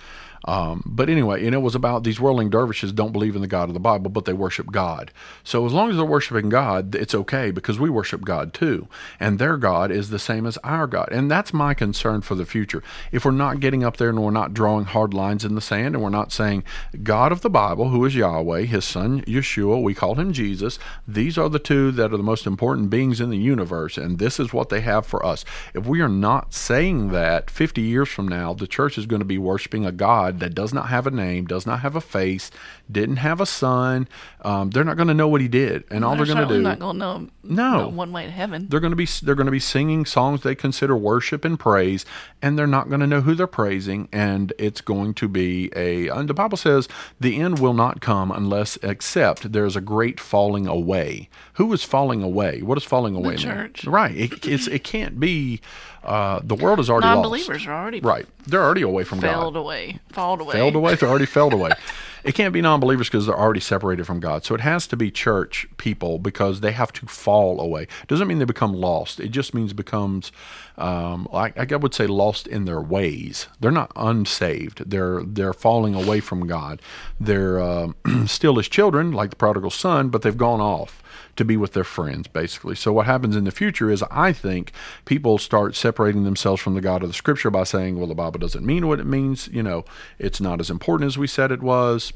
Um, 0.45 0.83
but 0.85 1.09
anyway, 1.09 1.45
and 1.45 1.53
it 1.53 1.59
was 1.59 1.75
about 1.75 2.03
these 2.03 2.19
whirling 2.19 2.49
dervishes 2.49 2.91
don't 2.91 3.11
believe 3.11 3.35
in 3.35 3.41
the 3.41 3.47
God 3.47 3.69
of 3.69 3.73
the 3.73 3.79
Bible, 3.79 4.09
but 4.09 4.25
they 4.25 4.33
worship 4.33 4.71
God. 4.71 5.11
So 5.43 5.65
as 5.65 5.73
long 5.73 5.89
as 5.89 5.97
they're 5.97 6.05
worshiping 6.05 6.49
God, 6.49 6.95
it's 6.95 7.13
okay 7.13 7.51
because 7.51 7.79
we 7.79 7.89
worship 7.89 8.21
God 8.21 8.53
too. 8.53 8.87
And 9.19 9.37
their 9.37 9.57
God 9.57 9.91
is 9.91 10.09
the 10.09 10.19
same 10.19 10.45
as 10.45 10.57
our 10.63 10.87
God. 10.87 11.09
And 11.11 11.29
that's 11.29 11.53
my 11.53 11.73
concern 11.73 12.21
for 12.21 12.35
the 12.35 12.45
future. 12.45 12.81
If 13.11 13.25
we're 13.25 13.31
not 13.31 13.59
getting 13.59 13.83
up 13.83 13.97
there 13.97 14.09
and 14.09 14.23
we're 14.23 14.31
not 14.31 14.53
drawing 14.53 14.85
hard 14.85 15.13
lines 15.13 15.45
in 15.45 15.55
the 15.55 15.61
sand 15.61 15.95
and 15.95 16.03
we're 16.03 16.09
not 16.09 16.31
saying, 16.31 16.63
God 17.03 17.31
of 17.31 17.41
the 17.41 17.49
Bible, 17.49 17.89
who 17.89 18.03
is 18.05 18.15
Yahweh, 18.15 18.63
his 18.63 18.85
son 18.85 19.21
Yeshua, 19.21 19.81
we 19.81 19.93
call 19.93 20.15
him 20.15 20.33
Jesus, 20.33 20.79
these 21.07 21.37
are 21.37 21.49
the 21.49 21.59
two 21.59 21.91
that 21.91 22.13
are 22.13 22.17
the 22.17 22.23
most 22.23 22.47
important 22.47 22.89
beings 22.89 23.21
in 23.21 23.29
the 23.29 23.37
universe, 23.37 23.97
and 23.97 24.19
this 24.19 24.39
is 24.39 24.53
what 24.53 24.69
they 24.69 24.81
have 24.81 25.05
for 25.05 25.25
us. 25.25 25.45
If 25.73 25.85
we 25.85 26.01
are 26.01 26.09
not 26.09 26.53
saying 26.53 27.09
that 27.09 27.49
50 27.49 27.81
years 27.81 28.09
from 28.09 28.27
now, 28.27 28.53
the 28.53 28.67
church 28.67 28.97
is 28.97 29.05
going 29.05 29.19
to 29.19 29.25
be 29.25 29.37
worshiping 29.37 29.85
a 29.85 29.91
God 29.91 30.30
that 30.39 30.55
does 30.55 30.73
not 30.73 30.87
have 30.89 31.05
a 31.07 31.11
name, 31.11 31.45
does 31.45 31.65
not 31.65 31.81
have 31.81 31.95
a 31.95 32.01
face, 32.01 32.51
didn't 32.91 33.17
have 33.17 33.41
a 33.41 33.45
son. 33.45 34.07
Um, 34.41 34.69
they're 34.71 34.83
not 34.83 34.97
going 34.97 35.07
to 35.07 35.13
know 35.13 35.27
what 35.27 35.41
he 35.41 35.47
did, 35.47 35.83
and 35.91 36.03
all 36.03 36.15
They're 36.15 36.25
they're 36.25 36.35
going 36.35 36.47
to 36.47 36.55
do. 36.55 36.61
not 36.61 36.79
going 36.79 36.95
to 36.95 36.99
know. 36.99 37.27
No. 37.43 37.87
one 37.89 38.11
way 38.11 38.25
to 38.25 38.31
heaven. 38.31 38.67
they're 38.69 38.79
going 38.79 38.91
to 38.91 38.95
be 38.95 39.07
they're 39.23 39.35
going 39.35 39.45
to 39.45 39.51
be 39.51 39.59
singing 39.59 40.05
songs 40.05 40.41
they 40.41 40.55
consider 40.55 40.95
worship 40.95 41.43
and 41.45 41.59
praise, 41.59 42.05
and 42.41 42.57
they're 42.57 42.67
not 42.67 42.89
going 42.89 43.01
to 43.01 43.07
know 43.07 43.21
who 43.21 43.35
they're 43.35 43.47
praising, 43.47 44.07
and 44.11 44.53
it's 44.57 44.81
going 44.81 45.13
to 45.15 45.27
be 45.27 45.71
a. 45.75 46.07
And 46.07 46.29
the 46.29 46.33
Bible 46.33 46.57
says 46.57 46.87
the 47.19 47.39
end 47.39 47.59
will 47.59 47.73
not 47.73 48.01
come 48.01 48.31
unless 48.31 48.77
except 48.83 49.51
there's 49.51 49.75
a 49.75 49.81
great 49.81 50.19
falling 50.19 50.67
away. 50.67 51.29
Who 51.53 51.71
is 51.73 51.83
falling 51.83 52.23
away? 52.23 52.61
What 52.61 52.77
is 52.77 52.83
falling 52.83 53.15
away? 53.15 53.35
mean? 53.35 53.37
church. 53.37 53.85
right? 53.85 54.15
It, 54.15 54.47
it's 54.47 54.67
it 54.67 54.83
can't 54.83 55.19
be. 55.19 55.61
Uh, 56.03 56.39
the 56.43 56.55
world 56.55 56.79
is 56.79 56.89
already 56.89 57.05
lost. 57.07 57.15
Non-believers 57.17 57.67
are 57.67 57.73
already 57.81 57.99
Right, 57.99 58.25
they're 58.47 58.63
already 58.63 58.81
away 58.81 59.03
from 59.03 59.19
failed 59.21 59.53
God. 59.53 59.59
away, 59.59 59.99
falled 60.09 60.41
away. 60.41 60.53
Failed 60.53 60.75
away. 60.75 60.95
They're 60.95 61.09
already 61.09 61.25
failed 61.27 61.53
away. 61.53 61.71
It 62.23 62.35
can't 62.35 62.53
be 62.53 62.61
non-believers 62.61 63.07
because 63.07 63.25
they're 63.25 63.37
already 63.37 63.59
separated 63.59 64.05
from 64.05 64.19
God. 64.19 64.43
So 64.43 64.55
it 64.55 64.61
has 64.61 64.87
to 64.87 64.97
be 64.97 65.11
church 65.11 65.67
people 65.77 66.19
because 66.19 66.61
they 66.61 66.71
have 66.71 66.93
to 66.93 67.05
fall 67.07 67.59
away. 67.59 67.87
Doesn't 68.07 68.27
mean 68.27 68.39
they 68.39 68.45
become 68.45 68.73
lost. 68.73 69.19
It 69.19 69.29
just 69.29 69.53
means 69.53 69.73
becomes, 69.73 70.31
um, 70.77 71.27
like 71.31 71.71
I 71.71 71.75
would 71.75 71.93
say, 71.93 72.07
lost 72.07 72.47
in 72.47 72.65
their 72.65 72.81
ways. 72.81 73.47
They're 73.59 73.71
not 73.71 73.91
unsaved. 73.95 74.89
They're 74.89 75.23
they're 75.23 75.53
falling 75.53 75.95
away 75.95 76.19
from 76.19 76.47
God. 76.47 76.81
They're 77.19 77.59
uh, 77.59 77.89
still 78.25 78.55
His 78.55 78.67
children, 78.67 79.11
like 79.11 79.31
the 79.31 79.35
prodigal 79.35 79.71
son, 79.71 80.09
but 80.09 80.21
they've 80.21 80.37
gone 80.37 80.61
off 80.61 81.01
to 81.35 81.45
be 81.45 81.57
with 81.57 81.73
their 81.73 81.83
friends, 81.83 82.27
basically. 82.27 82.75
So 82.75 82.91
what 82.93 83.05
happens 83.05 83.35
in 83.35 83.45
the 83.45 83.51
future 83.51 83.89
is, 83.89 84.03
I 84.11 84.33
think 84.33 84.71
people 85.05 85.37
start 85.37 85.75
separating 85.75 86.23
themselves 86.23 86.61
from 86.61 86.75
the 86.75 86.81
God 86.81 87.03
of 87.03 87.09
the 87.09 87.13
Scripture 87.13 87.49
by 87.49 87.63
saying, 87.63 87.97
"Well, 87.97 88.07
the 88.07 88.15
Bible 88.15 88.39
doesn't 88.39 88.65
mean 88.65 88.87
what 88.87 88.99
it 88.99 89.05
means. 89.05 89.47
You 89.51 89.63
know, 89.63 89.85
it's 90.19 90.41
not 90.41 90.59
as 90.59 90.69
important 90.69 91.07
as 91.07 91.17
we 91.17 91.27
said 91.27 91.51
it 91.51 91.63
was." 91.63 92.10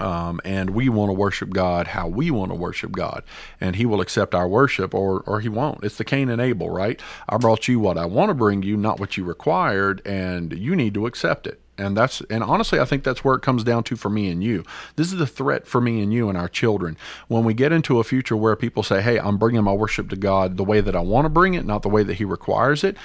Um, 0.00 0.40
and 0.44 0.70
we 0.70 0.88
want 0.88 1.08
to 1.08 1.14
worship 1.14 1.50
God 1.50 1.88
how 1.88 2.06
we 2.08 2.30
want 2.30 2.50
to 2.50 2.54
worship 2.54 2.92
God, 2.92 3.24
and 3.60 3.76
He 3.76 3.86
will 3.86 4.00
accept 4.00 4.34
our 4.34 4.48
worship 4.48 4.94
or 4.94 5.20
or 5.26 5.40
He 5.40 5.48
won't. 5.48 5.84
It's 5.84 5.96
the 5.96 6.04
Cain 6.04 6.28
and 6.28 6.40
Abel, 6.40 6.70
right? 6.70 7.00
I 7.28 7.36
brought 7.36 7.68
you 7.68 7.80
what 7.80 7.98
I 7.98 8.06
want 8.06 8.30
to 8.30 8.34
bring 8.34 8.62
you, 8.62 8.76
not 8.76 9.00
what 9.00 9.16
you 9.16 9.24
required, 9.24 10.02
and 10.06 10.52
you 10.52 10.76
need 10.76 10.94
to 10.94 11.06
accept 11.06 11.46
it. 11.46 11.60
And 11.76 11.96
that's 11.96 12.20
and 12.22 12.42
honestly, 12.42 12.80
I 12.80 12.84
think 12.84 13.04
that's 13.04 13.24
where 13.24 13.36
it 13.36 13.42
comes 13.42 13.64
down 13.64 13.84
to 13.84 13.96
for 13.96 14.10
me 14.10 14.30
and 14.30 14.42
you. 14.42 14.64
This 14.96 15.12
is 15.12 15.18
the 15.18 15.26
threat 15.26 15.66
for 15.66 15.80
me 15.80 16.02
and 16.02 16.12
you 16.12 16.28
and 16.28 16.36
our 16.36 16.48
children. 16.48 16.96
When 17.28 17.44
we 17.44 17.54
get 17.54 17.72
into 17.72 18.00
a 18.00 18.04
future 18.04 18.36
where 18.36 18.56
people 18.56 18.82
say, 18.82 19.00
"Hey, 19.00 19.18
I'm 19.18 19.38
bringing 19.38 19.62
my 19.62 19.72
worship 19.72 20.10
to 20.10 20.16
God 20.16 20.56
the 20.56 20.64
way 20.64 20.80
that 20.80 20.96
I 20.96 21.00
want 21.00 21.24
to 21.24 21.30
bring 21.30 21.54
it, 21.54 21.64
not 21.64 21.82
the 21.82 21.88
way 21.88 22.02
that 22.02 22.14
He 22.14 22.24
requires 22.24 22.82
it," 22.82 22.96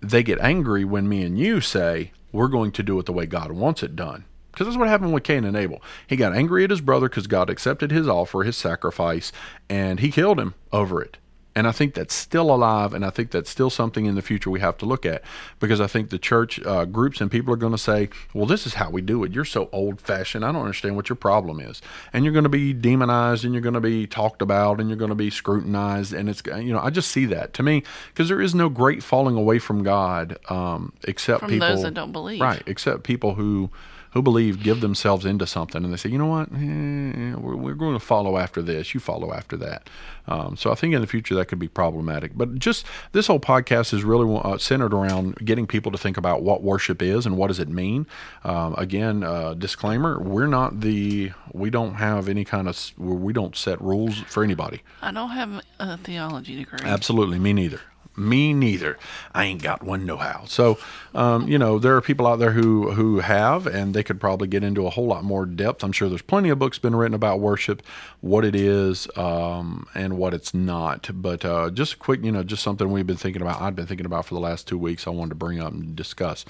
they 0.00 0.22
get 0.22 0.40
angry 0.40 0.84
when 0.84 1.08
me 1.08 1.22
and 1.24 1.38
you 1.38 1.60
say, 1.60 2.12
"We're 2.32 2.48
going 2.48 2.70
to 2.72 2.82
do 2.84 2.98
it 3.00 3.06
the 3.06 3.12
way 3.12 3.26
God 3.26 3.50
wants 3.52 3.82
it 3.82 3.96
done." 3.96 4.24
Because 4.60 4.74
that's 4.74 4.78
what 4.78 4.88
happened 4.88 5.14
with 5.14 5.24
Cain 5.24 5.46
and 5.46 5.56
Abel. 5.56 5.82
He 6.06 6.16
got 6.16 6.34
angry 6.34 6.64
at 6.64 6.70
his 6.70 6.82
brother 6.82 7.08
because 7.08 7.26
God 7.26 7.48
accepted 7.48 7.90
his 7.90 8.06
offer, 8.06 8.42
his 8.42 8.58
sacrifice, 8.58 9.32
and 9.70 10.00
he 10.00 10.10
killed 10.10 10.38
him 10.38 10.52
over 10.70 11.00
it. 11.00 11.16
And 11.56 11.66
I 11.66 11.72
think 11.72 11.94
that's 11.94 12.14
still 12.14 12.54
alive, 12.54 12.92
and 12.92 13.02
I 13.02 13.08
think 13.08 13.30
that's 13.30 13.48
still 13.48 13.70
something 13.70 14.04
in 14.04 14.16
the 14.16 14.22
future 14.22 14.50
we 14.50 14.60
have 14.60 14.76
to 14.78 14.84
look 14.84 15.06
at. 15.06 15.22
Because 15.60 15.80
I 15.80 15.86
think 15.86 16.10
the 16.10 16.18
church 16.18 16.60
uh, 16.64 16.84
groups 16.84 17.22
and 17.22 17.30
people 17.30 17.54
are 17.54 17.56
going 17.56 17.72
to 17.72 17.78
say, 17.78 18.10
well, 18.34 18.44
this 18.44 18.66
is 18.66 18.74
how 18.74 18.90
we 18.90 19.00
do 19.00 19.24
it. 19.24 19.32
You're 19.32 19.46
so 19.46 19.70
old 19.72 19.98
fashioned. 19.98 20.44
I 20.44 20.52
don't 20.52 20.60
understand 20.60 20.94
what 20.94 21.08
your 21.08 21.16
problem 21.16 21.58
is. 21.58 21.80
And 22.12 22.26
you're 22.26 22.34
going 22.34 22.44
to 22.44 22.50
be 22.50 22.74
demonized, 22.74 23.46
and 23.46 23.54
you're 23.54 23.62
going 23.62 23.72
to 23.72 23.80
be 23.80 24.06
talked 24.06 24.42
about, 24.42 24.78
and 24.78 24.90
you're 24.90 24.98
going 24.98 25.08
to 25.08 25.14
be 25.14 25.30
scrutinized. 25.30 26.12
And 26.12 26.28
it's, 26.28 26.42
you 26.44 26.74
know, 26.74 26.80
I 26.80 26.90
just 26.90 27.10
see 27.10 27.24
that 27.26 27.54
to 27.54 27.62
me, 27.62 27.82
because 28.12 28.28
there 28.28 28.42
is 28.42 28.54
no 28.54 28.68
great 28.68 29.02
falling 29.02 29.36
away 29.36 29.58
from 29.58 29.82
God 29.82 30.36
um, 30.50 30.92
except 31.04 31.40
From 31.40 31.48
people. 31.48 31.66
those 31.66 31.82
that 31.82 31.94
don't 31.94 32.12
believe. 32.12 32.42
Right 32.42 32.62
except 32.66 33.04
people 33.04 33.36
who 33.36 33.70
who 34.12 34.22
believe 34.22 34.62
give 34.62 34.80
themselves 34.80 35.24
into 35.24 35.46
something 35.46 35.84
and 35.84 35.92
they 35.92 35.96
say 35.96 36.08
you 36.08 36.18
know 36.18 36.26
what? 36.26 36.48
Eh, 36.52 37.34
we're, 37.36 37.56
we're 37.56 37.74
going 37.74 37.94
to 37.94 38.04
follow 38.04 38.36
after 38.36 38.62
this. 38.62 38.94
You 38.94 39.00
follow 39.00 39.32
after 39.32 39.56
that. 39.58 39.88
Um, 40.28 40.56
so 40.56 40.70
i 40.70 40.74
think 40.76 40.94
in 40.94 41.00
the 41.00 41.06
future 41.06 41.34
that 41.34 41.46
could 41.46 41.58
be 41.58 41.68
problematic. 41.68 42.32
But 42.36 42.58
just 42.58 42.86
this 43.12 43.26
whole 43.26 43.40
podcast 43.40 43.92
is 43.92 44.04
really 44.04 44.40
uh, 44.44 44.58
centered 44.58 44.94
around 44.94 45.36
getting 45.44 45.66
people 45.66 45.90
to 45.92 45.98
think 45.98 46.16
about 46.16 46.42
what 46.42 46.62
worship 46.62 47.02
is 47.02 47.26
and 47.26 47.36
what 47.36 47.48
does 47.48 47.58
it 47.58 47.68
mean. 47.68 48.06
Um, 48.44 48.74
again 48.76 49.22
uh, 49.22 49.54
disclaimer 49.54 50.20
we're 50.20 50.46
not 50.46 50.80
the 50.80 51.32
we 51.52 51.70
don't 51.70 51.94
have 51.94 52.28
any 52.28 52.44
kind 52.44 52.68
of 52.68 52.92
we 52.98 53.32
don't 53.32 53.56
set 53.56 53.80
rules 53.80 54.18
for 54.20 54.44
anybody. 54.44 54.82
I 55.02 55.12
don't 55.12 55.30
have 55.30 55.62
a 55.78 55.96
theology 55.98 56.56
degree. 56.56 56.80
Absolutely, 56.84 57.38
me 57.38 57.52
neither. 57.52 57.80
Me 58.16 58.52
neither. 58.52 58.98
I 59.32 59.44
ain't 59.44 59.62
got 59.62 59.82
one 59.82 60.04
no 60.04 60.16
how. 60.16 60.44
So, 60.46 60.78
um, 61.14 61.48
you 61.48 61.58
know, 61.58 61.78
there 61.78 61.96
are 61.96 62.00
people 62.00 62.26
out 62.26 62.38
there 62.40 62.50
who 62.50 62.90
who 62.90 63.20
have, 63.20 63.66
and 63.66 63.94
they 63.94 64.02
could 64.02 64.20
probably 64.20 64.48
get 64.48 64.64
into 64.64 64.86
a 64.86 64.90
whole 64.90 65.06
lot 65.06 65.24
more 65.24 65.46
depth. 65.46 65.84
I'm 65.84 65.92
sure 65.92 66.08
there's 66.08 66.20
plenty 66.20 66.48
of 66.50 66.58
books 66.58 66.78
been 66.78 66.96
written 66.96 67.14
about 67.14 67.40
worship, 67.40 67.82
what 68.20 68.44
it 68.44 68.54
is, 68.54 69.08
um, 69.16 69.86
and 69.94 70.18
what 70.18 70.34
it's 70.34 70.52
not. 70.52 71.08
But 71.14 71.44
uh, 71.44 71.70
just 71.70 71.94
a 71.94 71.96
quick, 71.96 72.24
you 72.24 72.32
know, 72.32 72.42
just 72.42 72.62
something 72.62 72.90
we've 72.90 73.06
been 73.06 73.16
thinking 73.16 73.42
about. 73.42 73.60
I've 73.60 73.76
been 73.76 73.86
thinking 73.86 74.06
about 74.06 74.26
for 74.26 74.34
the 74.34 74.40
last 74.40 74.66
two 74.66 74.78
weeks. 74.78 75.06
I 75.06 75.10
wanted 75.10 75.30
to 75.30 75.34
bring 75.36 75.60
up 75.60 75.72
and 75.72 75.94
discuss. 75.96 76.44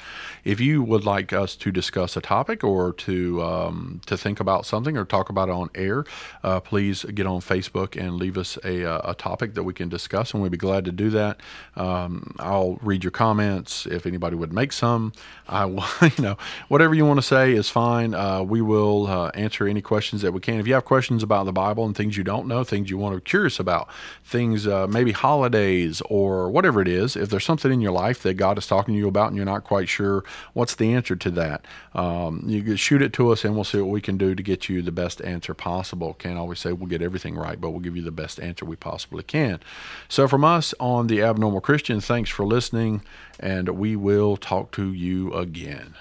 If 0.44 0.60
you 0.60 0.82
would 0.82 1.04
like 1.04 1.32
us 1.32 1.56
to 1.56 1.70
discuss 1.70 2.16
a 2.16 2.20
topic 2.20 2.64
or 2.64 2.92
to 2.94 3.42
um, 3.42 4.00
to 4.06 4.16
think 4.16 4.40
about 4.40 4.66
something 4.66 4.96
or 4.96 5.04
talk 5.04 5.28
about 5.28 5.48
it 5.48 5.52
on 5.52 5.68
air, 5.74 6.04
uh, 6.42 6.60
please 6.60 7.04
get 7.04 7.26
on 7.26 7.40
Facebook 7.40 8.00
and 8.00 8.16
leave 8.16 8.36
us 8.38 8.58
a, 8.64 8.84
uh, 8.84 9.12
a 9.12 9.14
topic 9.14 9.54
that 9.54 9.62
we 9.62 9.74
can 9.74 9.88
discuss, 9.88 10.32
and 10.32 10.42
we'd 10.42 10.50
be 10.50 10.58
glad 10.58 10.84
to 10.86 10.92
do 10.92 11.10
that. 11.10 11.40
Um, 11.76 12.34
I'll 12.38 12.78
read 12.82 13.04
your 13.04 13.10
comments 13.10 13.86
if 13.86 14.06
anybody 14.06 14.36
would 14.36 14.52
make 14.52 14.72
some. 14.72 15.12
I 15.48 15.64
will, 15.64 15.84
you 16.02 16.22
know, 16.22 16.36
whatever 16.68 16.94
you 16.94 17.04
want 17.04 17.18
to 17.18 17.26
say 17.26 17.52
is 17.52 17.68
fine. 17.68 18.14
Uh, 18.14 18.42
we 18.42 18.60
will 18.60 19.06
uh, 19.06 19.30
answer 19.34 19.66
any 19.66 19.82
questions 19.82 20.22
that 20.22 20.32
we 20.32 20.40
can. 20.40 20.60
If 20.60 20.66
you 20.66 20.74
have 20.74 20.84
questions 20.84 21.22
about 21.22 21.44
the 21.44 21.52
Bible 21.52 21.84
and 21.84 21.96
things 21.96 22.16
you 22.16 22.24
don't 22.24 22.46
know, 22.46 22.64
things 22.64 22.90
you 22.90 22.98
want 22.98 23.14
to 23.14 23.20
be 23.20 23.28
curious 23.28 23.58
about, 23.58 23.88
things 24.24 24.66
uh, 24.66 24.86
maybe 24.86 25.12
holidays 25.12 26.02
or 26.08 26.50
whatever 26.50 26.80
it 26.80 26.88
is, 26.88 27.16
if 27.16 27.30
there's 27.30 27.44
something 27.44 27.72
in 27.72 27.80
your 27.80 27.92
life 27.92 28.22
that 28.22 28.34
God 28.34 28.58
is 28.58 28.66
talking 28.66 28.94
to 28.94 28.98
you 28.98 29.08
about 29.08 29.28
and 29.28 29.36
you're 29.36 29.44
not 29.44 29.64
quite 29.64 29.88
sure 29.88 30.24
what's 30.52 30.74
the 30.74 30.92
answer 30.92 31.16
to 31.16 31.30
that, 31.32 31.64
um, 31.94 32.42
you 32.46 32.62
can 32.62 32.76
shoot 32.76 33.02
it 33.02 33.12
to 33.14 33.30
us 33.30 33.44
and 33.44 33.54
we'll 33.54 33.64
see 33.64 33.80
what 33.80 33.90
we 33.90 34.00
can 34.00 34.16
do 34.16 34.34
to 34.34 34.42
get 34.42 34.68
you 34.68 34.82
the 34.82 34.92
best 34.92 35.20
answer 35.22 35.54
possible. 35.54 36.14
Can't 36.14 36.38
always 36.38 36.58
say 36.58 36.72
we'll 36.72 36.88
get 36.88 37.02
everything 37.02 37.36
right, 37.36 37.60
but 37.60 37.70
we'll 37.70 37.80
give 37.80 37.96
you 37.96 38.02
the 38.02 38.10
best 38.10 38.40
answer 38.40 38.64
we 38.64 38.76
possibly 38.76 39.22
can. 39.22 39.60
So 40.08 40.28
from 40.28 40.44
us 40.44 40.74
on 40.78 41.06
the 41.06 41.20
Abnormal 41.40 41.62
Christian, 41.62 42.02
thanks 42.02 42.28
for 42.28 42.44
listening, 42.44 43.00
and 43.38 43.66
we 43.70 43.96
will 43.96 44.36
talk 44.36 44.72
to 44.72 44.92
you 44.92 45.32
again. 45.32 45.94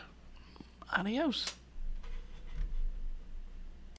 Adios. 0.92 1.56